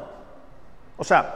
[0.97, 1.35] O sea,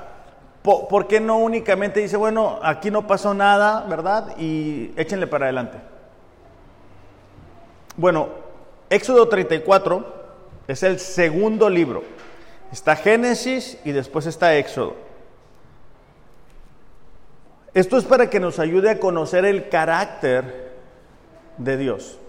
[0.64, 4.36] ¿por, qué no únicamente dice, bueno, aquí no pasó nada, ¿verdad?
[4.40, 5.93] Y échenle para adelante.
[7.96, 8.30] Bueno,
[8.90, 10.24] Éxodo 34
[10.68, 12.04] es el segundo libro.
[12.72, 14.96] Está Génesis y después está Éxodo.
[17.74, 20.72] Esto es para que nos ayude a conocer el carácter
[21.58, 22.20] de Dios.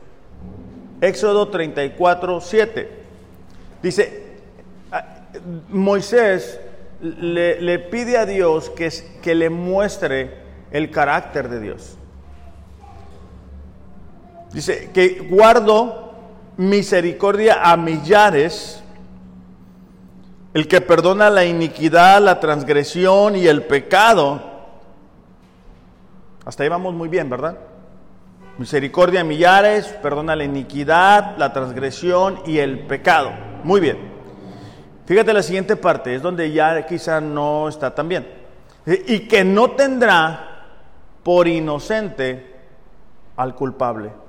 [1.01, 2.89] Éxodo 34, 7.
[3.83, 4.23] Dice,
[5.69, 6.61] Moisés
[7.01, 8.91] le, pide a Dios que,
[9.23, 10.31] que le muestre
[10.71, 11.99] el carácter de Dios.
[14.55, 16.13] Dice que guardo
[16.57, 18.85] misericordia a millares,
[20.55, 24.41] el que perdona la iniquidad, la transgresión y el pecado.
[26.47, 27.59] Hasta ahí vamos muy bien, ¿verdad?
[28.57, 33.33] Misericordia a millares, perdona la iniquidad, la transgresión y el pecado.
[33.65, 33.99] Muy bien.
[35.05, 38.29] Fíjate la siguiente parte, es donde ya quizá no está tan bien.
[38.87, 40.67] Y que no tendrá
[41.25, 42.55] por inocente
[43.37, 44.24] al culpable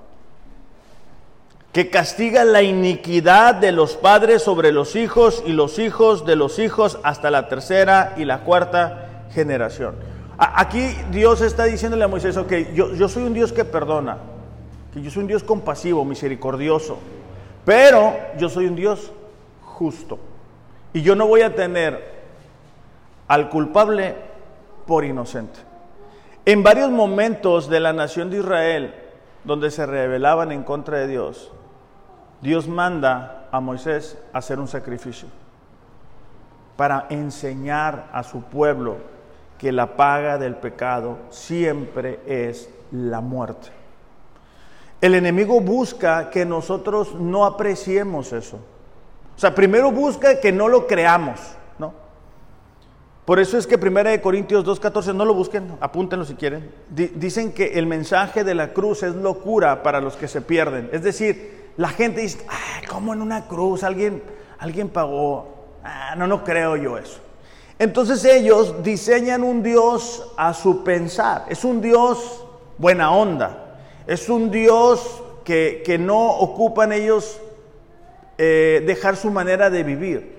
[1.75, 6.57] que castiga la iniquidad de los padres sobre los hijos y los hijos de los
[6.57, 9.95] hijos hasta la tercera y la cuarta generación.
[10.37, 14.19] Aquí Dios está diciéndole a Moisés, ok, yo, soy un Dios que perdona,
[14.93, 16.97] que yo soy un Dios compasivo, misericordioso,
[17.65, 19.11] pero yo soy un Dios
[19.61, 20.17] justo.
[20.93, 22.01] Y yo no voy a tener
[23.27, 24.15] al culpable
[24.87, 25.59] por inocente.
[26.45, 28.95] En varios momentos de la nación de Israel,
[29.43, 31.51] donde se rebelaban en contra de Dios,
[32.45, 35.27] Dios manda a Moisés a hacer un sacrificio
[36.77, 38.97] para enseñar a su pueblo
[39.57, 43.69] que la paga del pecado siempre es la muerte.
[45.01, 48.57] El enemigo busca que nosotros no apreciemos eso.
[49.35, 51.39] O sea, primero busca que no lo creamos,
[51.79, 51.95] ¿no?
[53.25, 56.71] Por eso es que 1 Corintios 2.14, no lo busquen, apúntenlo si quieren.
[56.89, 60.89] dicen que el mensaje de la cruz es locura para los que se pierden.
[60.91, 62.39] Es decir, la gente dice,
[62.87, 64.23] ¿cómo en una cruz alguien,
[64.59, 65.55] alguien pagó?
[65.83, 67.19] Ah, no, no creo yo eso.
[67.77, 71.45] Entonces ellos diseñan un Dios a su pensar.
[71.49, 72.45] Es un Dios
[72.77, 73.77] buena onda.
[74.07, 77.39] Es un Dios que, no ocupan ellos
[78.37, 80.35] eh, dejar su manera de vivir.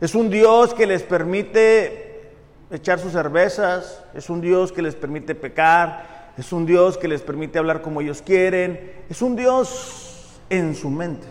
[0.00, 2.32] Es un Dios que les permite
[2.70, 4.02] echar sus cervezas.
[4.14, 6.32] Es un Dios que les permite pecar.
[6.38, 8.92] Es un Dios que les permite hablar como ellos quieren.
[9.10, 10.07] Es un Dios
[10.50, 11.26] en su mente.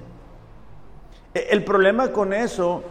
[1.34, 2.84] E, el problema con eso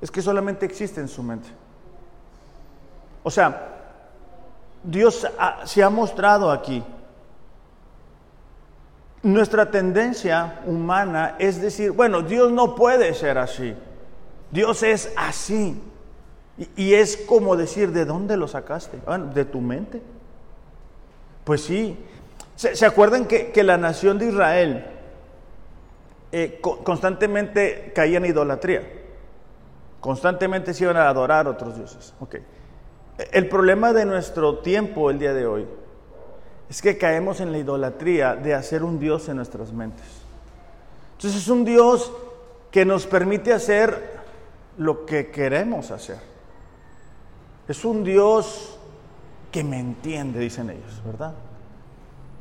[0.00, 1.48] es que solamente existe en su mente.
[3.22, 3.76] O sea,
[4.82, 5.26] Dios
[5.64, 6.82] se ha mostrado aquí.
[9.22, 13.74] Nuestra tendencia humana es decir, bueno, Dios no puede ser así.
[14.52, 15.80] Dios es así.
[16.76, 18.98] Y, es como decir, ¿de dónde lo sacaste?
[19.04, 20.00] Bueno, ¿De tu mente?
[21.44, 21.98] Pues sí.
[22.54, 24.86] ¿Se, acuerdan que, que la nación de Israel
[26.38, 28.82] eh, constantemente caían en idolatría.
[30.00, 32.12] Constantemente se iban a adorar a otros dioses.
[32.20, 32.44] Okay.
[33.32, 35.66] El problema de nuestro tiempo el día de hoy
[36.68, 40.04] es que caemos en la idolatría de hacer un Dios en nuestras mentes.
[41.12, 42.12] Entonces es un Dios
[42.70, 44.20] que nos permite hacer
[44.76, 46.18] lo que queremos hacer.
[47.66, 48.78] Es un Dios
[49.50, 51.32] que me entiende, dicen ellos, ¿verdad?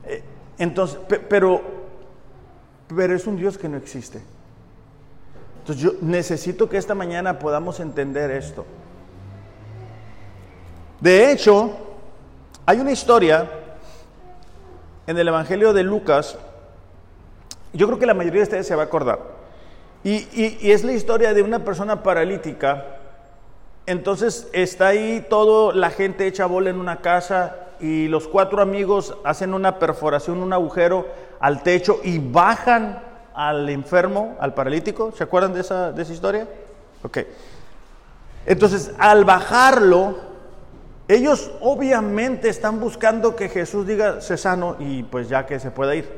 [0.03, 0.21] Eh,
[0.57, 1.74] entonces, pero
[2.87, 4.21] pero es un Dios que no existe.
[5.59, 8.65] Entonces yo necesito que esta mañana podamos entender esto.
[11.01, 11.71] De hecho,
[12.65, 13.49] hay una historia
[15.07, 16.37] en el Evangelio de Lucas,
[17.73, 19.19] yo creo que la mayoría de ustedes se va a acordar,
[20.03, 22.85] y, y es la historia de una persona paralítica.
[23.87, 29.17] Entonces está ahí todo, la gente echa bola en una casa y los cuatro amigos
[29.23, 31.07] hacen una perforación, un agujero
[31.39, 33.01] al techo y bajan
[33.33, 35.11] al enfermo, al paralítico.
[35.11, 36.47] ¿Se acuerdan de esa, de esa historia?
[37.03, 37.19] Ok.
[38.45, 40.15] Entonces, al bajarlo,
[41.07, 45.95] ellos obviamente están buscando que Jesús diga, se sano y pues ya que se pueda
[45.95, 46.09] ir.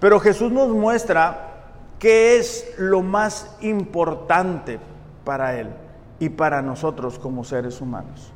[0.00, 1.52] Pero Jesús nos muestra
[1.98, 4.80] qué es lo más importante
[5.24, 5.68] para Él
[6.18, 8.31] y para nosotros como seres humanos.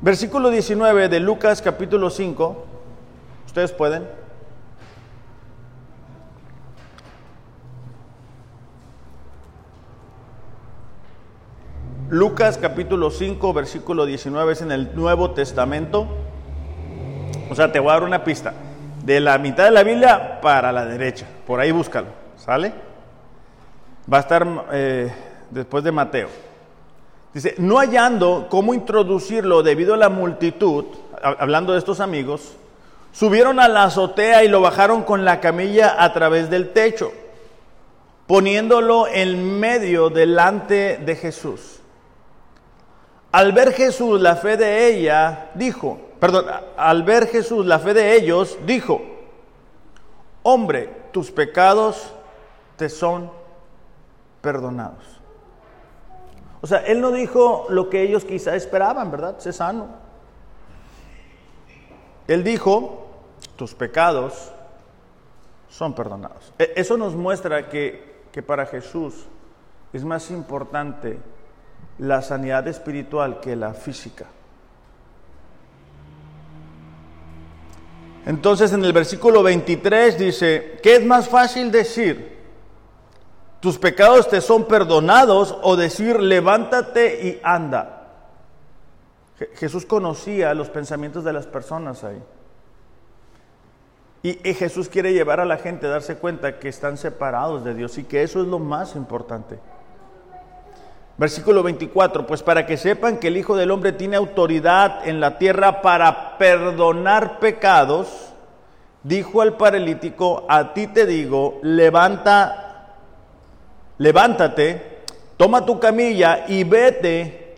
[0.00, 2.64] Versículo 19 de Lucas capítulo 5.
[3.46, 4.06] ¿Ustedes pueden?
[12.10, 16.06] Lucas capítulo 5, versículo 19 es en el Nuevo Testamento.
[17.50, 18.54] O sea, te voy a dar una pista.
[19.04, 21.26] De la mitad de la Biblia para la derecha.
[21.44, 22.08] Por ahí búscalo.
[22.36, 22.72] ¿Sale?
[24.10, 25.12] Va a estar eh,
[25.50, 26.47] después de Mateo.
[27.34, 30.86] Dice, no hallando cómo introducirlo debido a la multitud,
[31.22, 32.54] hablando de estos amigos,
[33.12, 37.12] subieron a la azotea y lo bajaron con la camilla a través del techo,
[38.26, 41.80] poniéndolo en medio delante de Jesús.
[43.30, 48.16] Al ver Jesús la fe de ella, dijo, perdón, al ver Jesús la fe de
[48.16, 49.02] ellos, dijo,
[50.42, 52.14] hombre, tus pecados
[52.76, 53.30] te son
[54.40, 55.17] perdonados.
[56.60, 59.38] O sea, él no dijo lo que ellos quizá esperaban, ¿verdad?
[59.38, 59.86] Sé sano.
[62.26, 63.06] Él dijo,
[63.56, 64.52] tus pecados
[65.68, 66.52] son perdonados.
[66.58, 69.26] E, eso nos muestra que, que para Jesús
[69.92, 71.18] es más importante
[71.98, 74.26] la sanidad espiritual que la física.
[78.26, 82.37] Entonces en el versículo 23 dice, ¿qué es más fácil decir?
[83.60, 87.94] ¿Tus pecados te son perdonados o decir, levántate y anda?
[89.54, 92.22] Jesús conocía los pensamientos de las personas ahí.
[94.22, 97.98] Y, Jesús quiere llevar a la gente a darse cuenta que están separados de Dios
[97.98, 99.60] y que eso es lo más importante.
[101.16, 105.38] Versículo 24, pues para que sepan que el Hijo del Hombre tiene autoridad en la
[105.38, 108.34] tierra para perdonar pecados,
[109.02, 112.67] dijo al paralítico, a ti te digo, levanta,
[113.98, 115.02] levántate,
[115.36, 117.56] toma tu camilla y vete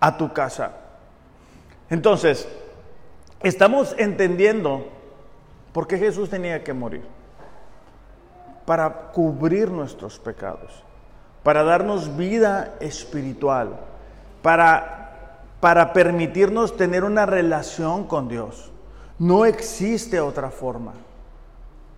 [0.00, 0.72] a tu casa.
[1.88, 2.48] Entonces,
[3.42, 4.86] estamos entendiendo
[5.72, 7.04] por qué Jesús tenía que morir.
[8.64, 10.84] Para cubrir nuestros pecados,
[11.42, 13.80] para darnos vida espiritual,
[14.42, 18.70] para, para permitirnos tener una relación con Dios.
[19.18, 20.92] No existe otra forma.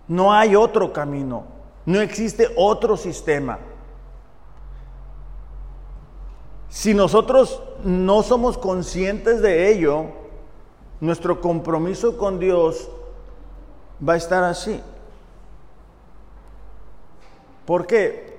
[0.07, 1.45] No hay otro camino.
[1.85, 3.59] No existe otro sistema.
[6.69, 10.05] Si nosotros no somos conscientes de ello,
[10.99, 12.89] nuestro compromiso con Dios
[14.07, 14.81] va a estar así.
[17.65, 18.33] ¿Por qué?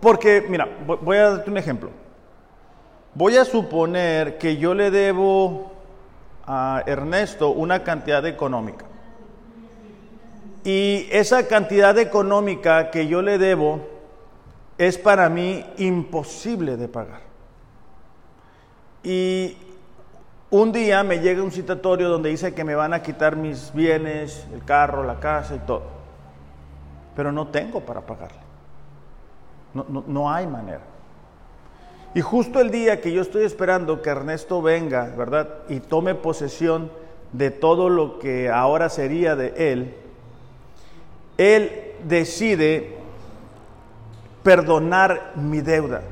[0.00, 1.90] Porque, mira, voy a darte un ejemplo.
[3.14, 5.72] Voy a suponer que yo le debo
[6.46, 8.84] a Ernesto una cantidad económica.
[10.64, 13.80] Y esa cantidad económica que yo le debo
[14.76, 17.20] es para mí imposible de pagar.
[19.02, 19.56] Y
[20.50, 24.46] un día me llega un citatorio donde dice que me van a quitar mis bienes,
[24.52, 25.82] el carro, la casa y todo.
[27.14, 28.40] Pero no tengo para pagarle.
[29.72, 30.80] No, no, hay manera.
[32.14, 35.48] Y justo el día que yo estoy esperando que Ernesto venga, ¿verdad?
[35.68, 36.90] Y tome posesión
[37.32, 39.94] de todo lo que ahora sería de él,
[41.40, 42.98] él decide
[44.42, 46.02] perdonar mi deuda.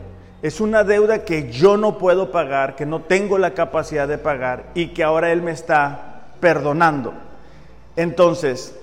[0.41, 4.71] Es una deuda que yo no puedo pagar, que no tengo la capacidad de pagar
[4.75, 7.13] y que ahora Él me está perdonando.
[7.95, 8.75] Entonces,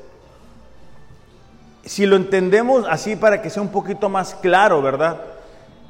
[1.83, 5.21] si lo entendemos así para que sea un poquito más claro, ¿verdad?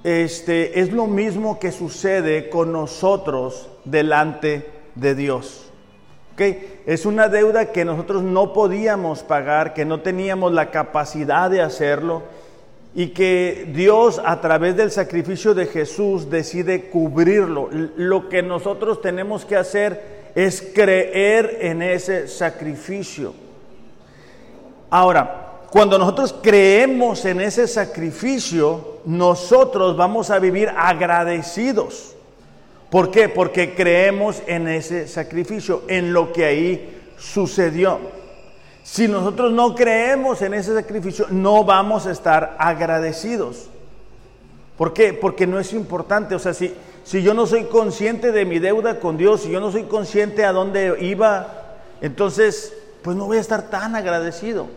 [0.05, 5.64] Este, es lo mismo que sucede con nosotros delante de Dios.
[6.37, 12.23] Es una deuda que nosotros no podíamos pagar, que no teníamos la capacidad de hacerlo
[12.93, 17.69] y que Dios a través del sacrificio de Jesús decide cubrirlo.
[17.97, 23.33] Lo que nosotros tenemos que hacer es creer en ese sacrificio.
[24.89, 32.14] Ahora, cuando nosotros creemos en ese sacrificio, nosotros vamos a vivir agradecidos.
[32.95, 33.27] ¿Por qué?
[33.27, 37.99] Porque creemos en ese sacrificio, en lo que ahí sucedió.
[38.83, 43.67] Si nosotros no creemos en ese sacrificio, no vamos a estar agradecidos.
[44.77, 45.11] ¿Por qué?
[45.11, 46.35] Porque no es importante.
[46.35, 46.73] O sea, si,
[47.03, 50.45] si yo no soy consciente de mi deuda con Dios, si yo no soy consciente
[50.45, 54.67] a dónde iba, entonces, pues no voy a estar tan agradecido.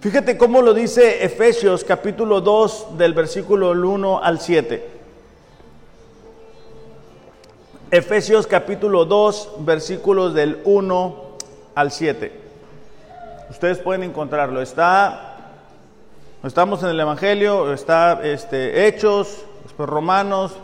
[0.00, 4.93] Fíjate cómo lo dice Efesios capítulo 2 del versículo 1 al 7.
[7.90, 11.24] Efesios capítulo 2 versículos del 1
[11.74, 12.32] al 7.
[13.50, 14.60] Ustedes pueden encontrarlo.
[14.60, 15.52] Está,
[16.42, 20.54] estamos en el Evangelio, está este, Hechos, después Romanos,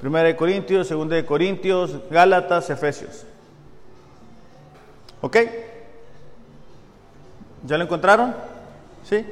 [0.00, 3.26] Primera de Corintios, Segunda de Corintios, Gálatas, Efesios.
[5.20, 5.36] ¿Ok?
[7.66, 8.34] ¿Ya lo encontraron?
[9.04, 9.26] ¿Sí?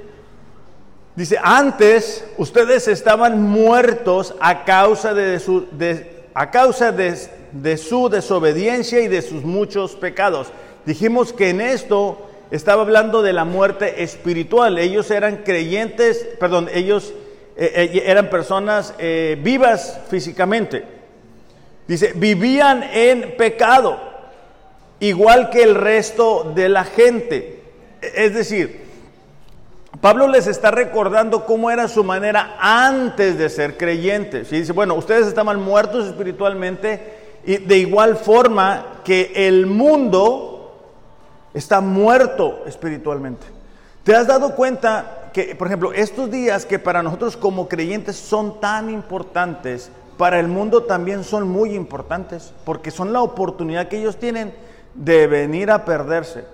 [1.14, 5.66] Dice, antes ustedes estaban muertos a causa de su,
[6.34, 7.16] a causa de
[7.76, 10.48] su desobediencia y de sus muchos pecados.
[10.84, 14.78] Dijimos que en esto estaba hablando de la muerte espiritual.
[14.78, 17.12] Ellos eran creyentes, perdón, ellos
[17.56, 20.84] eh, eh, eran personas eh, vivas físicamente.
[21.88, 23.98] Dice, vivían en pecado,
[25.00, 27.62] igual que el resto de la gente.
[28.00, 28.86] Es decir,
[30.00, 34.52] Pablo les está recordando cómo era su manera antes de ser creyentes.
[34.52, 40.74] Y dice, bueno, ustedes estaban muertos espiritualmente y de igual forma que el mundo
[41.54, 43.46] está muerto espiritualmente.
[44.02, 48.60] ¿Te has dado cuenta que, por ejemplo, estos días que para nosotros como creyentes son
[48.60, 54.16] tan importantes, para el mundo también son muy importantes, porque son la oportunidad que ellos
[54.16, 54.52] tienen
[54.94, 56.44] de venir a perderse,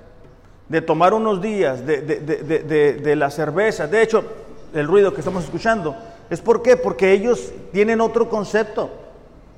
[0.68, 3.86] de tomar unos días, de, de la cerveza.
[3.86, 4.24] De hecho,
[4.74, 5.96] el ruido que estamos escuchando,
[6.28, 6.76] ¿es por qué?
[6.76, 9.01] Porque ellos tienen otro concepto,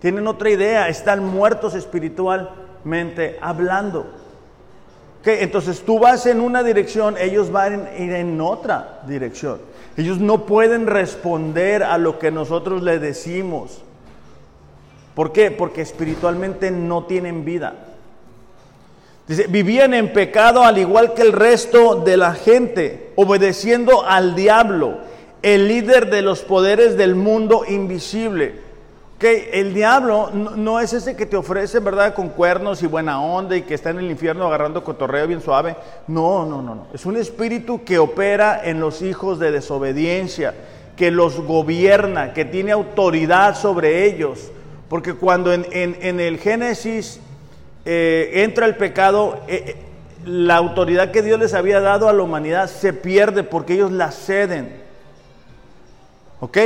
[0.05, 4.07] tienen otra idea, están muertos espiritualmente hablando.
[5.25, 9.61] Entonces tú vas en una dirección, ellos van a ir en otra dirección.
[9.97, 13.81] Ellos no pueden responder a lo que nosotros les decimos.
[15.15, 15.51] ¿Por qué?
[15.51, 17.73] Porque espiritualmente no tienen vida.
[19.27, 24.99] Dice, vivían en pecado al igual que el resto de la gente, obedeciendo al diablo,
[25.41, 28.64] el líder de los poderes del mundo invisible
[29.21, 32.15] el diablo no, es ese que te ofrece, ¿verdad?
[32.15, 35.77] Con cuernos y buena onda y que está en el infierno agarrando cotorreo bien suave.
[36.09, 36.87] No, no, no, no.
[36.93, 40.55] Es un espíritu que opera en los hijos de desobediencia,
[40.97, 44.51] que los gobierna, que tiene autoridad sobre ellos.
[44.89, 47.21] Porque cuando en, el Génesis
[47.85, 49.77] eh, entra el pecado, eh, eh,
[50.27, 54.11] la autoridad que Dios les había dado a la humanidad se pierde porque ellos la
[54.11, 54.83] ceden.
[56.41, 56.59] ¿Ok?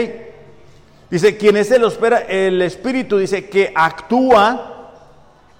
[1.11, 1.84] Dice, quien es el,
[2.28, 4.74] el Espíritu, dice, que actúa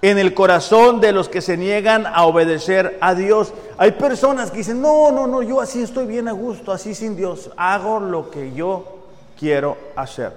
[0.01, 3.53] en el corazón de los que se niegan a obedecer a Dios.
[3.77, 7.15] Hay personas que dicen, no, no, no, yo así estoy bien a gusto, así sin
[7.15, 8.99] Dios, hago lo que yo
[9.37, 10.33] quiero hacer.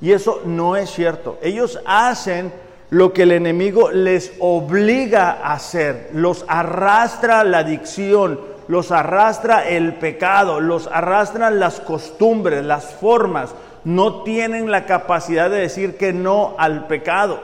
[0.00, 1.38] Y eso no es cierto.
[1.42, 2.52] Ellos hacen
[2.90, 9.94] lo que el enemigo les obliga a hacer, los arrastra la adicción, los arrastra el
[9.94, 13.50] pecado, los arrastran las costumbres, las formas,
[13.84, 17.40] no tienen la capacidad de decir que no al pecado.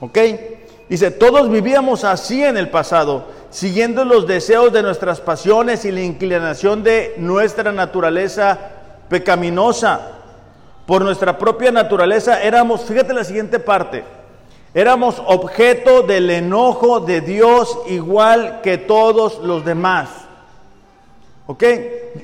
[0.00, 0.18] ¿Ok?
[0.88, 6.02] Dice, todos vivíamos así en el pasado, siguiendo los deseos de nuestras pasiones y la
[6.02, 8.58] inclinación de nuestra naturaleza
[9.08, 10.08] pecaminosa.
[10.86, 14.04] Por nuestra propia naturaleza éramos, fíjate la siguiente parte,
[14.74, 20.08] éramos objeto del enojo de Dios igual que todos los demás.
[21.46, 21.64] ¿Ok?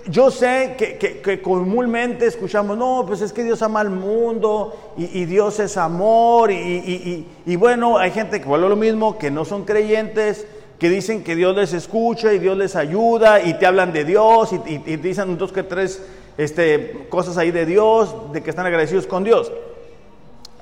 [0.07, 5.59] Yo sé que, comúnmente escuchamos, no, pues es que Dios ama al mundo y, Dios
[5.59, 10.47] es amor y, bueno, hay gente que vuelve lo mismo, que no son creyentes,
[10.79, 14.51] que dicen que Dios les escucha y Dios les ayuda y te hablan de Dios
[14.66, 16.01] y, dicen dos que tres
[16.37, 19.51] este, cosas ahí de Dios, de que están agradecidos con Dios.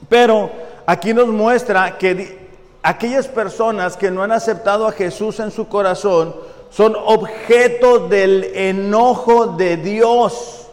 [0.08, 0.50] Pero
[0.86, 2.46] aquí nos muestra que
[2.82, 6.34] aquellas personas que no han aceptado a Jesús en su corazón,
[6.70, 10.68] son objeto del enojo de Dios.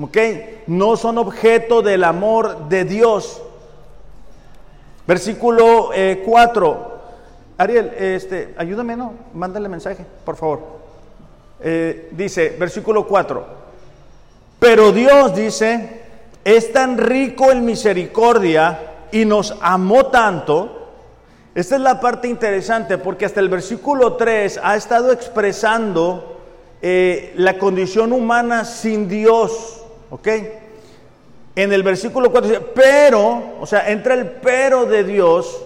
[0.00, 0.16] ¿Ok?
[0.66, 3.42] No son objeto del amor de Dios.
[5.06, 5.90] Versículo
[6.24, 6.72] 4.
[6.72, 6.90] Eh,
[7.58, 9.12] Ariel, este, ayúdame, ¿no?
[9.34, 10.60] Mándale mensaje, por favor.
[11.60, 13.44] Eh, dice, versículo 4.
[14.58, 16.00] Pero Dios dice,
[16.44, 20.79] es tan rico en misericordia y nos amó tanto
[21.54, 26.38] esta es la parte interesante porque hasta el versículo 3 ha estado expresando
[26.80, 29.82] eh, la condición humana sin Dios.
[30.10, 30.28] ¿Ok?
[31.56, 35.60] En el versículo 4 dice, pero, o sea, entra el pero de Dios,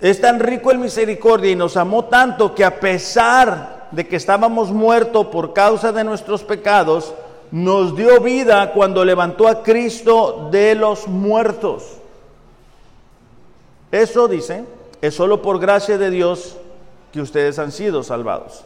[0.00, 4.70] es tan rico en misericordia y nos amó tanto que a pesar de que estábamos
[4.70, 7.14] muertos por causa de nuestros pecados,
[7.50, 11.97] nos dio vida cuando levantó a Cristo de los muertos.
[13.90, 14.64] Eso dice,
[15.00, 16.56] es solo por gracia de Dios
[17.12, 18.64] que ustedes han sido salvados.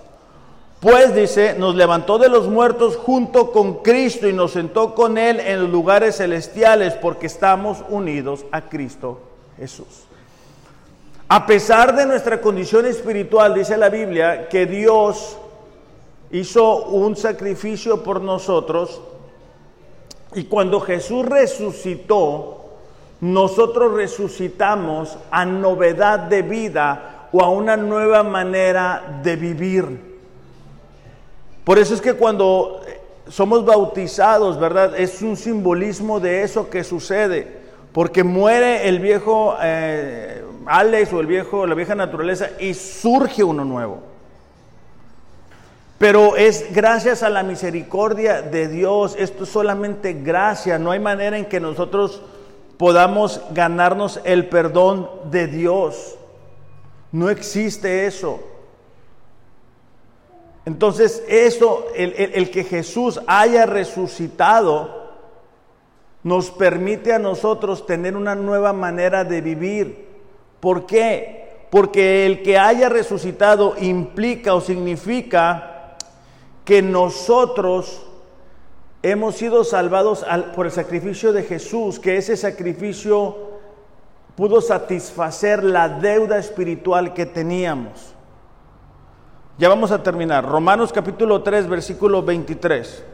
[0.80, 5.38] Pues dice, nos levantó de los muertos junto con Cristo y nos sentó con Él
[5.38, 9.20] en los lugares celestiales porque estamos unidos a Cristo
[9.56, 10.06] Jesús.
[11.28, 15.36] A pesar de nuestra condición espiritual, dice la Biblia, que Dios
[16.32, 19.00] hizo un sacrificio por nosotros
[20.34, 22.61] y cuando Jesús resucitó,
[23.22, 29.84] nosotros resucitamos a novedad de vida o a una nueva manera de vivir.
[31.62, 32.80] Por eso es que cuando
[33.28, 34.98] somos bautizados, ¿verdad?
[34.98, 37.46] Es un simbolismo de eso que sucede,
[37.92, 43.64] porque muere el viejo eh, Alex o el viejo, la vieja naturaleza y surge uno
[43.64, 44.02] nuevo.
[45.98, 51.38] Pero es gracias a la misericordia de Dios, esto es solamente gracia, no hay manera
[51.38, 52.22] en que nosotros
[52.82, 56.16] podamos ganarnos el perdón de Dios.
[57.12, 58.40] No existe eso.
[60.64, 65.12] Entonces, eso, el, que Jesús haya resucitado,
[66.24, 70.08] nos permite a nosotros tener una nueva manera de vivir.
[70.58, 71.68] ¿Por qué?
[71.70, 75.98] Porque el que haya resucitado implica o significa
[76.64, 78.04] que nosotros
[79.02, 80.24] hemos sido salvados
[80.54, 83.36] por el sacrificio de Jesús, que ese sacrificio
[84.36, 88.14] pudo satisfacer la deuda espiritual que teníamos.
[89.58, 90.44] Ya vamos a terminar.
[90.44, 93.04] Romanos capítulo 3, versículo 23.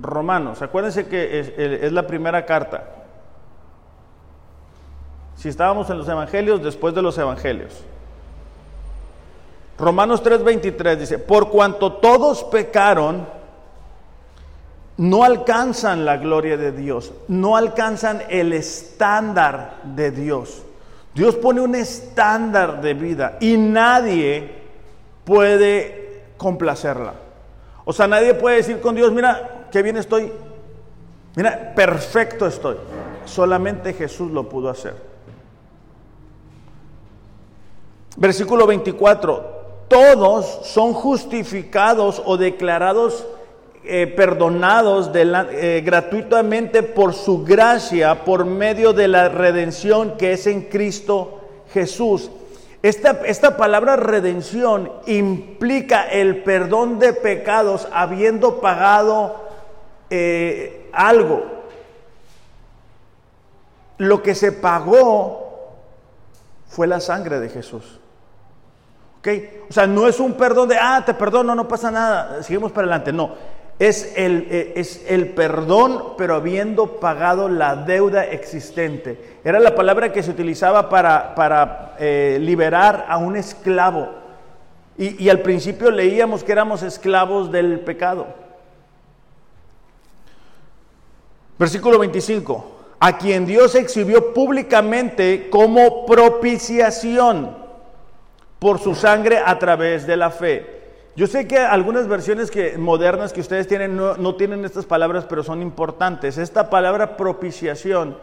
[0.00, 3.02] Romanos, acuérdense que es, es la primera carta.
[5.36, 7.84] Si estábamos en los evangelios, después de los evangelios.
[9.78, 13.26] Romanos 3:23 dice, por cuanto todos pecaron,
[14.96, 20.62] no alcanzan la gloria de Dios, no alcanzan el estándar de Dios.
[21.14, 24.50] Dios pone un estándar de vida y nadie
[25.24, 27.14] puede complacerla.
[27.84, 30.32] O sea, nadie puede decir con Dios, mira, qué bien estoy,
[31.36, 32.76] mira, perfecto estoy.
[33.24, 34.94] Solamente Jesús lo pudo hacer.
[38.16, 43.26] Versículo 24, todos son justificados o declarados
[43.84, 50.62] eh, perdonados eh, gratuitamente por su gracia, por medio de la redención que es en
[50.62, 51.40] Cristo
[51.72, 52.30] Jesús.
[52.82, 59.36] Esta, esta palabra redención implica el perdón de pecados habiendo pagado
[60.10, 61.44] eh, algo.
[63.98, 65.72] Lo que se pagó
[66.68, 67.98] fue la sangre de Jesús.
[69.68, 72.86] O sea, no es un perdón de, ah, te perdono, no pasa nada, seguimos para
[72.86, 73.12] adelante.
[73.12, 73.30] No,
[73.88, 79.40] es el, eh, es el perdón, pero habiendo pagado la deuda existente.
[79.42, 84.08] Era la palabra que se utilizaba para, para eh, liberar a un esclavo.
[84.96, 88.28] Y, y al principio leíamos que éramos esclavos del pecado.
[91.58, 92.76] Versículo 25.
[93.00, 97.56] A quien Dios exhibió públicamente como propiciación
[98.60, 100.81] por su sangre a través de la fe.
[101.14, 105.42] Yo sé que algunas versiones que, modernas que ustedes tienen no, tienen estas palabras, pero
[105.42, 106.38] son importantes.
[106.38, 108.16] Esta palabra propiciación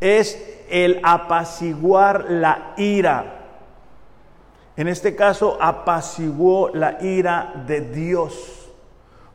[0.00, 3.40] es el apaciguar la ira.
[4.78, 8.70] En este caso, apaciguó la ira de Dios.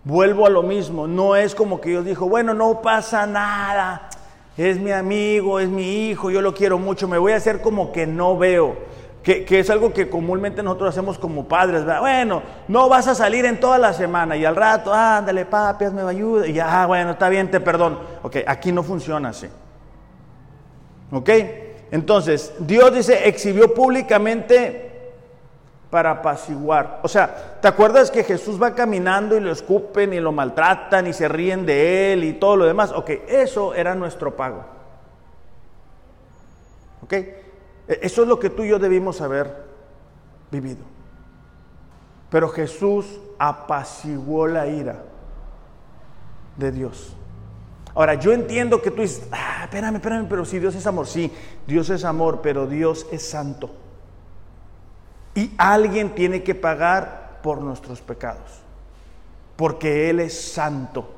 [0.04, 4.10] Vuelvo a lo mismo, no es como que Dios dijo, bueno, no pasa nada,
[4.56, 7.92] es mi amigo, es mi hijo, yo lo quiero mucho, me voy a hacer como
[7.92, 8.78] que no veo
[9.28, 13.60] que, es algo que comúnmente nosotros hacemos como padres, Bueno, no vas a salir en
[13.60, 17.28] toda la semana y al rato, ándale, papi, hazme ayuda, y ya, ah, bueno, está
[17.28, 18.00] bien, te perdono.
[18.24, 19.50] Ok, aquí no funciona así.
[21.12, 21.30] ¿Ok?
[21.92, 25.12] Entonces, Dios dice, exhibió públicamente
[25.90, 27.02] para apaciguar.
[27.04, 31.12] O sea, ¿te acuerdas que Jesús va caminando y lo escupen y lo maltratan y
[31.12, 32.94] se ríen de él y todo lo demás?
[32.94, 34.64] Ok, eso era nuestro pago.
[37.04, 37.14] ¿Ok?
[37.88, 39.64] E, eso es lo que tú y yo debimos haber
[40.52, 40.84] vivido.
[42.30, 45.04] Pero Jesús apaciguó la ira
[46.58, 47.16] de Dios.
[47.96, 51.32] Ahora, yo entiendo que tú dices, ah, espérame, espérame, pero si Dios es amor, sí,
[51.66, 53.72] Dios es amor, pero Dios es santo.
[55.34, 58.62] Y alguien tiene que pagar por nuestros pecados,
[59.56, 61.10] porque Él es santo.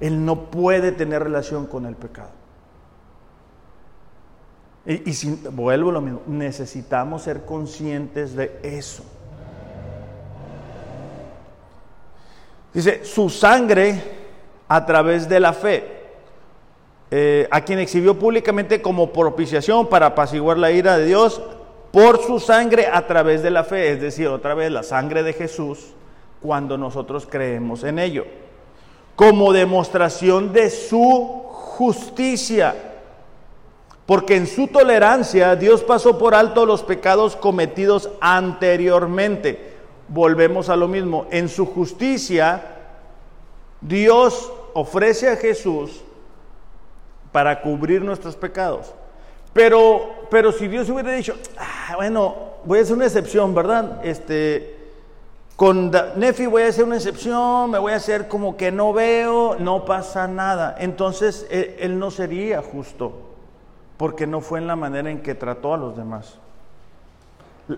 [0.00, 2.30] Él no puede tener relación con el pecado.
[4.88, 9.04] Y, si, vuelvo a lo mismo, necesitamos ser conscientes de eso.
[12.72, 14.00] Dice, su sangre
[14.66, 15.84] a través de la fe,
[17.10, 21.42] eh, a quien exhibió públicamente como propiciación para apaciguar la ira de Dios,
[21.92, 25.34] por su sangre a través de la fe, es decir, otra vez la sangre de
[25.34, 25.88] Jesús,
[26.40, 28.24] cuando nosotros creemos en ello,
[29.16, 31.42] como demostración de su
[31.76, 32.74] justicia
[34.08, 39.74] porque en su tolerancia Dios pasó por alto los pecados cometidos anteriormente.
[40.08, 42.62] Volvemos a lo mismo, en su justicia
[43.82, 46.00] Dios ofrece a Jesús
[47.32, 48.94] para cubrir nuestros pecados.
[49.52, 52.34] Pero, pero si Dios hubiera dicho, ah, bueno,
[52.64, 54.00] voy a hacer una excepción, ¿verdad?
[54.02, 54.74] Este,
[55.54, 59.56] con Nefi voy a hacer una excepción, me voy a hacer como que no veo,
[59.58, 60.76] no pasa nada.
[60.78, 63.27] Entonces él, él no sería justo
[63.98, 66.38] porque no fue en la manera en que trató a los demás.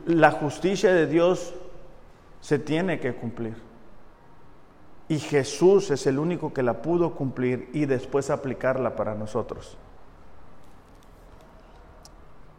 [0.06, 1.52] La justicia de Dios
[2.40, 3.54] se tiene que cumplir.
[5.08, 9.76] Y Jesús es el único que la pudo cumplir y después aplicarla para nosotros.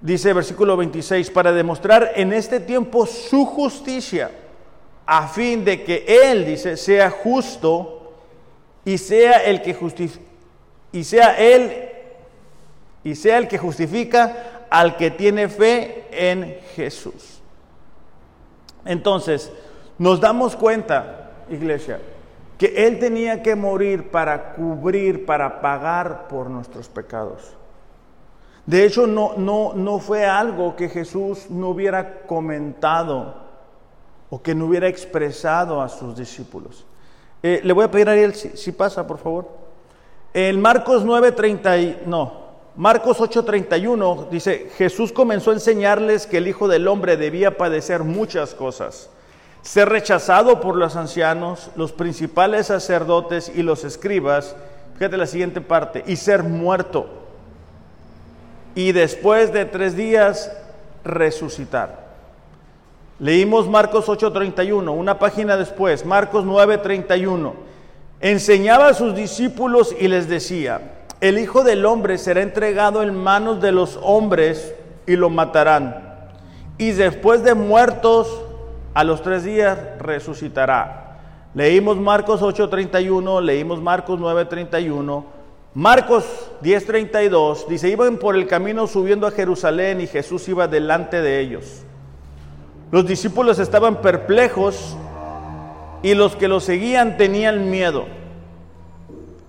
[0.01, 4.31] Dice versículo 26, para demostrar en este tiempo su justicia,
[5.05, 8.11] a fin de que Él, dice, sea justo
[8.83, 10.25] y sea el que justifique,
[10.91, 11.90] y sea Él
[13.03, 17.41] y sea el que justifica al que tiene fe en Jesús.
[18.85, 19.51] Entonces,
[19.97, 21.99] nos damos cuenta, iglesia,
[22.57, 27.55] que Él tenía que morir para cubrir, para pagar por nuestros pecados.
[28.65, 33.35] De hecho, no, no, no fue algo que Jesús no hubiera comentado
[34.29, 36.85] o que no hubiera expresado a sus discípulos.
[37.43, 39.49] Eh, le voy a pedir a Ariel si, pasa, por favor.
[40.33, 42.40] En Marcos 9:30, no,
[42.75, 48.53] Marcos 8:31 dice, Jesús comenzó a enseñarles que el Hijo del Hombre debía padecer muchas
[48.53, 49.09] cosas,
[49.61, 54.55] ser rechazado por los ancianos, los principales sacerdotes y los escribas,
[54.97, 57.21] fíjate la siguiente parte, y ser muerto
[58.75, 60.51] y después de tres días
[61.03, 62.11] resucitar.
[63.19, 67.53] Leímos Marcos 8:31, una página después, Marcos 9:31.
[68.19, 73.61] Enseñaba a sus discípulos y les decía, el Hijo del Hombre será entregado en manos
[73.61, 74.73] de los hombres
[75.05, 76.27] y lo matarán.
[76.79, 78.41] Y después de muertos,
[78.95, 81.19] a los tres días resucitará.
[81.53, 85.23] Leímos Marcos 8:31, leímos Marcos 9:31.
[85.75, 86.25] Marcos
[86.63, 91.83] 10:32 dice, iban por el camino subiendo a Jerusalén y Jesús iba delante de ellos.
[92.91, 94.97] Los discípulos estaban perplejos
[96.01, 98.05] y los que lo seguían tenían miedo.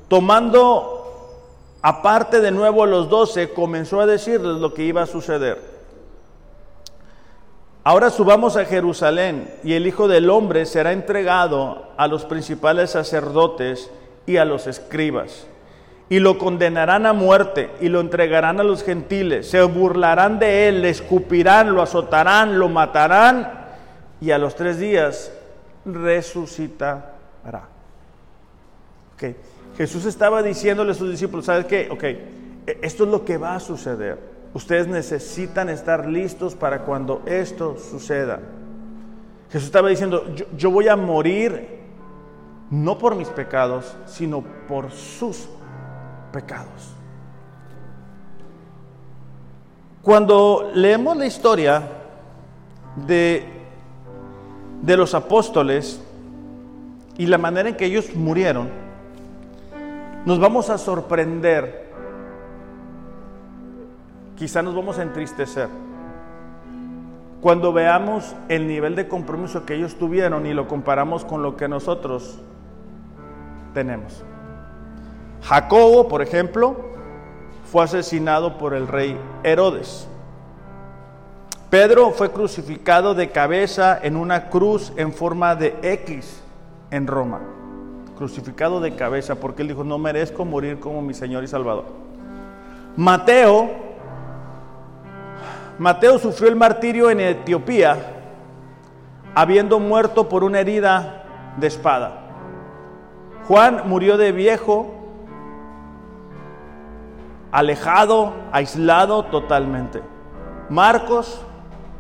[0.09, 1.02] Tomando
[1.83, 5.61] aparte de nuevo los doce, comenzó a decirles lo que iba a suceder.
[7.85, 13.91] Ahora subamos a Jerusalén y el Hijo del Hombre será entregado a los principales sacerdotes
[14.25, 15.49] y a los escribas
[16.13, 19.49] y lo condenarán a muerte y lo entregarán a los gentiles.
[19.49, 23.51] Se burlarán de él, le escupirán, lo azotarán, lo matarán
[24.21, 25.33] y a los tres días
[25.87, 27.03] resucitará.
[29.15, 29.37] Okay.
[29.77, 31.89] Jesús estaba diciéndole a sus discípulos, ¿sabes qué?
[31.91, 32.19] Ok, e-,
[32.83, 34.19] esto es lo que va a suceder.
[34.55, 38.41] Ustedes necesitan estar listos para cuando esto suceda.
[39.51, 41.81] Jesús estaba diciendo, yo, yo voy a morir
[42.71, 45.49] no por mis pecados, sino por sus
[46.33, 46.95] pecados.
[50.03, 51.83] Cuando leemos la historia
[53.07, 53.45] de,
[54.83, 56.03] de los apóstoles
[57.17, 58.82] y la manera en que ellos murieron,
[60.25, 61.91] nos vamos a sorprender,
[64.37, 65.69] quizá nos vamos a entristecer,
[67.41, 71.67] cuando veamos el nivel de compromiso que ellos tuvieron y lo comparamos con lo que
[71.67, 72.39] nosotros
[73.75, 74.23] tenemos.
[75.43, 76.77] Jacobo, por ejemplo,
[77.71, 80.07] fue asesinado por el rey Herodes.
[81.69, 86.43] Pedro fue crucificado de cabeza en una cruz en forma de X
[86.91, 87.41] en Roma.
[88.23, 91.87] Crucificado de cabeza porque él dijo, no merezco morir como mi Señor y Salvador.
[92.95, 93.69] Mateo,
[95.77, 97.97] Mateo sufrió el martirio en Etiopía,
[99.35, 101.25] habiendo muerto por una herida
[101.57, 102.21] de espada.
[103.49, 104.95] Juan murió de viejo
[107.51, 110.01] alejado, aislado totalmente.
[110.71, 111.45] Marcos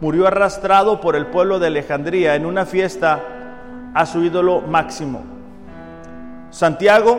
[0.00, 3.20] murió arrastrado por el pueblo de Alejandría en una fiesta
[3.92, 5.31] a su ídolo máximo.
[6.52, 7.18] Santiago,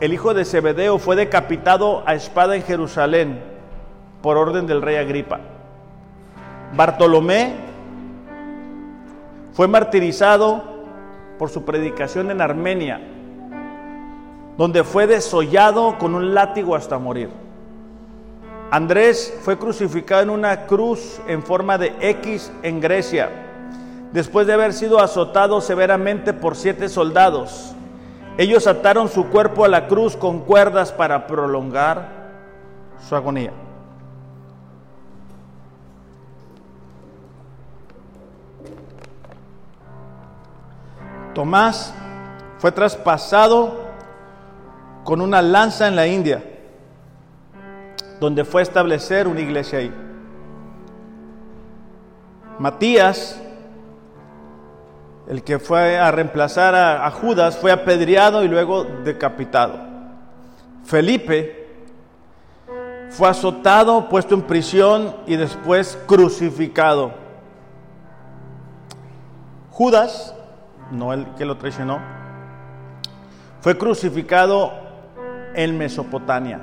[0.00, 3.42] el hijo de Zebedeo, fue decapitado a espada en Jerusalén
[4.22, 5.38] por orden del rey Agripa.
[6.74, 7.56] Bartolomé
[9.52, 10.62] fue martirizado
[11.38, 13.02] por su predicación en Armenia,
[14.56, 17.28] donde fue desollado con un látigo hasta morir.
[18.70, 23.28] Andrés fue crucificado en una cruz en forma de X en Grecia,
[24.10, 27.74] después de haber sido azotado severamente por siete soldados.
[28.40, 32.08] Ellos ataron su cuerpo a la cruz con cuerdas para prolongar
[33.06, 33.52] su agonía.
[41.34, 41.92] Tomás
[42.56, 43.78] fue traspasado
[45.04, 46.42] con una lanza en la India
[48.20, 49.92] donde fue a establecer una iglesia ahí.
[52.58, 53.38] Matías,
[55.30, 59.78] el que fue a reemplazar a, Judas, fue apedreado y luego decapitado.
[60.84, 61.68] Felipe
[63.10, 67.12] fue azotado, puesto en prisión y después crucificado.
[69.70, 70.34] Judas,
[70.90, 72.00] no el que lo traicionó,
[73.60, 74.72] fue crucificado
[75.54, 76.60] en Mesopotamia.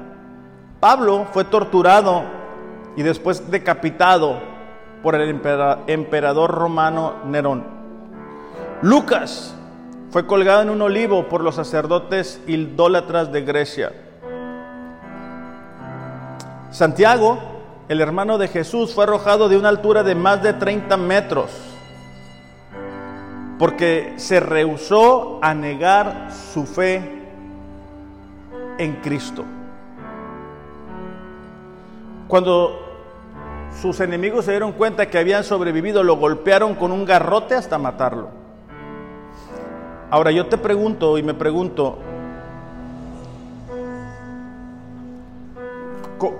[0.81, 2.23] Pablo fue torturado
[2.97, 4.41] y después decapitado
[5.01, 5.41] por el
[5.87, 7.76] emperador romano Nerón.
[8.81, 9.55] Lucas
[10.11, 13.91] fue colgado en un olivo por los sacerdotes idólatras de Grecia.
[16.69, 17.39] Santiago,
[17.89, 21.49] el hermano de Jesús, fue arrojado de una altura de más de 30 metros.
[23.57, 27.01] porque se rehusó a negar su fe
[28.77, 29.43] en Cristo.
[32.27, 32.79] Cuando
[33.81, 38.29] sus enemigos se dieron cuenta que habían sobrevivido, lo golpearon con un garrote hasta matarlo.
[40.09, 41.99] Ahora yo te pregunto y me pregunto,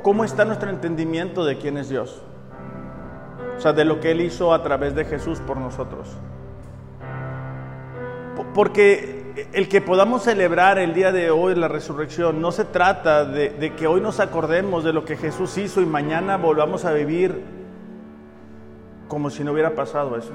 [0.01, 2.21] ¿cómo está nuestro entendimiento de quién es Dios?
[3.57, 6.07] O sea, de lo que Él hizo a través de Jesús por nosotros.
[8.53, 9.17] Porque
[9.53, 13.87] el que podamos celebrar el día de hoy la resurrección no se trata de, que
[13.87, 17.43] hoy nos acordemos de lo que Jesús hizo y mañana volvamos a vivir
[19.07, 20.31] como si no hubiera pasado eso.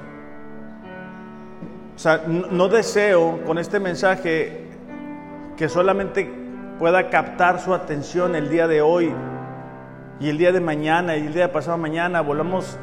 [1.95, 4.67] O sea, no deseo con este mensaje
[5.57, 6.31] que solamente
[6.79, 9.13] pueda captar su atención el día de hoy
[10.19, 12.77] y el día de mañana y el día de pasado mañana volvamos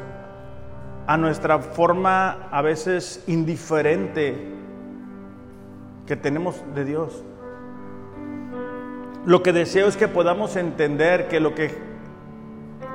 [1.07, 4.37] a nuestra forma a veces indiferente
[6.07, 7.23] que tenemos de Dios.
[9.25, 11.91] Lo que deseo es que podamos entender que lo que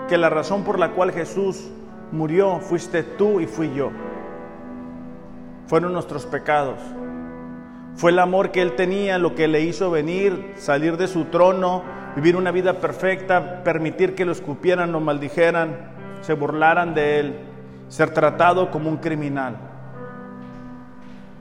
[0.08, 1.70] que la razón por la cual Jesús
[2.12, 3.90] murió fuiste tú y fui yo.
[5.66, 6.78] Fueron nuestros pecados.
[7.96, 11.82] Fue el amor que Él tenía lo que le hizo venir, salir de su trono,
[12.14, 15.90] vivir una vida perfecta, permitir que lo escupieran, lo maldijeran,
[16.20, 17.34] se burlaran de Él,
[17.88, 19.56] ser tratado como un criminal.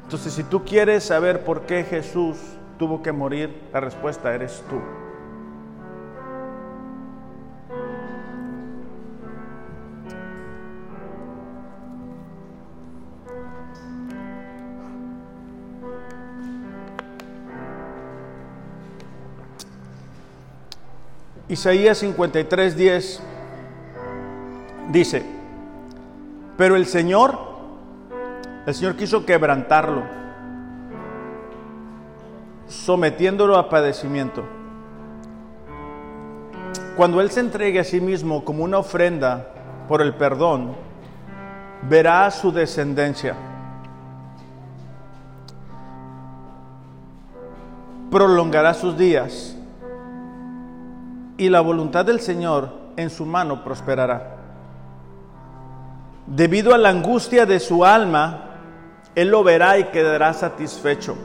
[0.04, 2.38] Entonces, si tú quieres saber por qué Jesús
[2.78, 4.80] tuvo que morir, la respuesta eres tú.
[21.48, 23.22] Isaías 53, 10
[24.90, 25.24] dice,
[26.58, 27.38] pero el Señor,
[28.66, 30.02] el Señor quiso quebrantarlo,
[32.68, 34.44] sometiéndolo a padecimiento.
[36.98, 39.48] Cuando Él se entregue a sí mismo como una ofrenda
[39.88, 40.76] por el perdón,
[41.88, 43.36] verá su descendencia.
[48.10, 49.55] Prolongará sus días
[51.38, 54.38] y la voluntad del Señor en su mano prosperará.
[56.28, 58.52] Debido a la angustia de su alma,
[59.16, 61.16] Él lo verá y quedará satisfecho.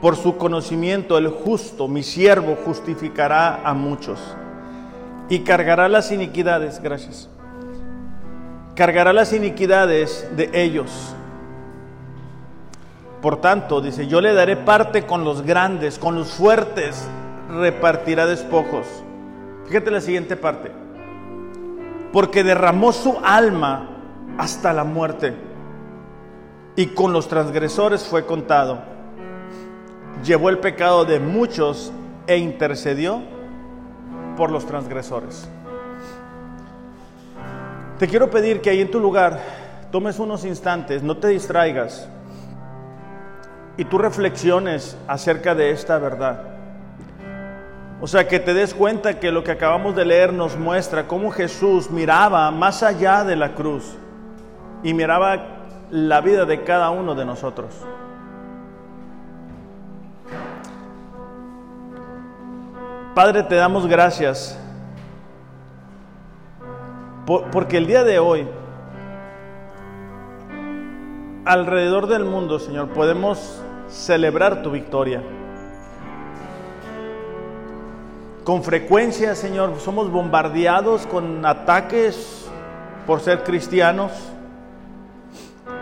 [0.00, 4.18] Por su conocimiento, el justo, mi siervo, justificará a muchos
[5.28, 7.28] y cargará las iniquidades, gracias.
[8.74, 11.14] Cargará las iniquidades de ellos.
[13.20, 17.08] Por tanto, dice, yo le daré parte con los grandes, con los fuertes,
[17.48, 18.86] repartirá despojos.
[19.66, 20.72] Fíjate la siguiente parte.
[22.12, 23.90] Porque derramó su alma
[24.38, 25.34] hasta la muerte
[26.76, 28.78] y con los transgresores fue contado.
[30.24, 31.92] Llevó el pecado de muchos
[32.26, 33.20] e intercedió
[34.36, 35.48] por los transgresores.
[37.98, 39.40] Te quiero pedir que ahí en tu lugar
[39.90, 42.08] tomes unos instantes, no te distraigas
[43.76, 46.57] y tú reflexiones acerca de esta verdad.
[48.00, 51.30] O sea, que te des cuenta que lo que acabamos de leer nos muestra cómo
[51.30, 53.96] Jesús miraba más allá de la cruz
[54.84, 55.58] y miraba
[55.90, 57.74] la vida de cada uno de nosotros.
[63.14, 64.56] Padre, te damos gracias
[67.50, 68.46] porque el día de hoy,
[71.44, 75.20] alrededor del mundo, Señor, podemos celebrar tu victoria.
[78.48, 82.48] Con frecuencia, Señor, somos bombardeados con ataques
[83.06, 84.10] por ser cristianos.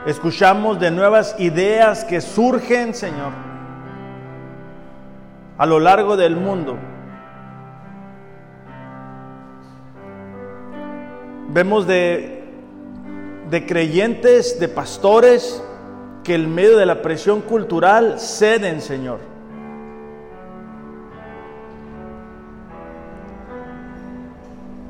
[0.04, 3.30] Escuchamos de nuevas ideas que surgen, Señor,
[5.56, 6.76] a lo largo del mundo.
[11.50, 12.48] Vemos de,
[13.48, 15.62] de creyentes, de pastores,
[16.24, 19.35] que en medio de la presión cultural ceden, Señor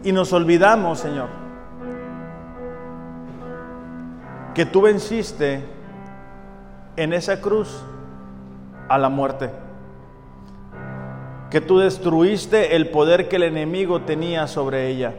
[0.07, 1.27] Y nos olvidamos, Señor,
[4.55, 5.65] que tú venciste
[6.95, 7.83] en esa cruz
[8.89, 9.51] a la muerte.
[11.51, 15.13] Que tú destruiste el poder que el enemigo tenía sobre ella.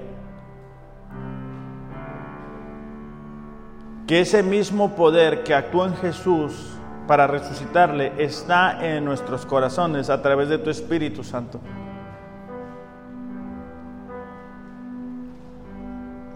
[4.08, 6.78] Que ese mismo poder que actuó en Jesús
[7.08, 11.60] para resucitarle está en nuestros corazones a través de tu Espíritu Santo.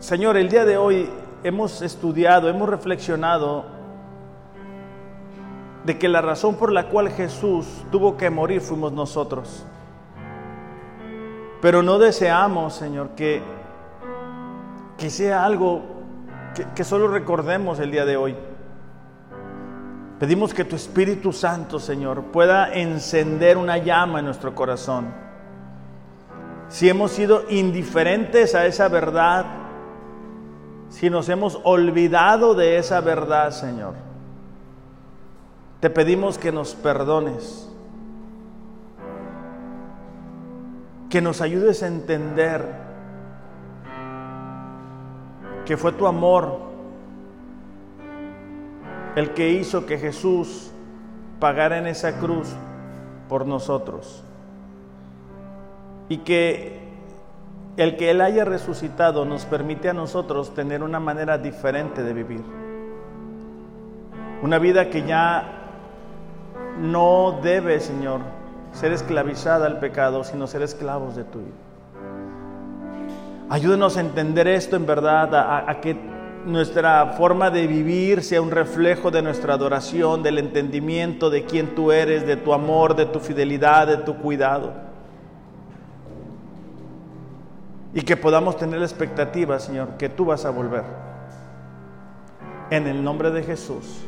[0.02, 1.08] Señor, el día de hoy
[1.44, 3.66] hemos estudiado, hemos reflexionado
[5.84, 9.64] de que la razón por la cual Jesús tuvo que morir fuimos nosotros.
[11.62, 13.44] Pero no deseamos, Señor, que,
[14.98, 15.84] que sea algo
[16.56, 18.36] que, que solo recordemos el día de hoy.
[20.20, 25.14] Pedimos que tu Espíritu Santo, Señor, pueda encender una llama en nuestro corazón.
[26.70, 29.61] Si hemos sido indiferentes a esa verdad,
[30.92, 33.94] si nos hemos olvidado de esa verdad, Señor,
[35.80, 37.70] te pedimos que nos perdones,
[41.10, 42.66] que nos ayudes a entender
[45.66, 46.60] que fue tu amor
[49.16, 50.72] el que hizo que Jesús
[51.40, 52.50] pagara en esa cruz
[53.30, 54.24] por nosotros.
[56.10, 56.91] Y que
[57.78, 62.42] el que Él haya resucitado nos permite a nosotros tener una manera diferente de vivir.
[64.42, 65.62] Una vida que ya
[66.80, 68.22] no debe, Señor,
[68.74, 71.56] ser esclavizada al pecado, sino ser esclavos de tu vida.
[73.50, 75.96] Ayúdenos a entender esto en verdad, a, a, que
[76.46, 81.92] nuestra forma de vivir sea un reflejo de nuestra adoración, del entendimiento de quién tú
[81.92, 84.91] eres, de tu amor, de tu fidelidad, de tu cuidado.
[87.94, 90.84] Y que podamos tener la expectativa, Señor, que tú vas a volver.
[92.70, 94.02] En el nombre de Jesús.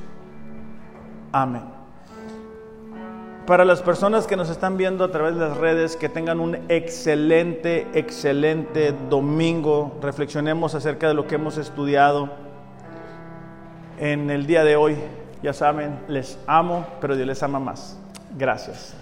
[1.32, 1.64] Amén.
[3.46, 6.56] Para las personas que nos están viendo a través de las redes, que tengan un
[6.70, 9.98] excelente, excelente domingo.
[10.02, 12.30] Reflexionemos acerca de lo que hemos estudiado
[14.00, 14.96] en el día de hoy.
[15.42, 18.00] Ya saben, les amo, pero Dios les ama más.
[18.38, 18.96] Gracias.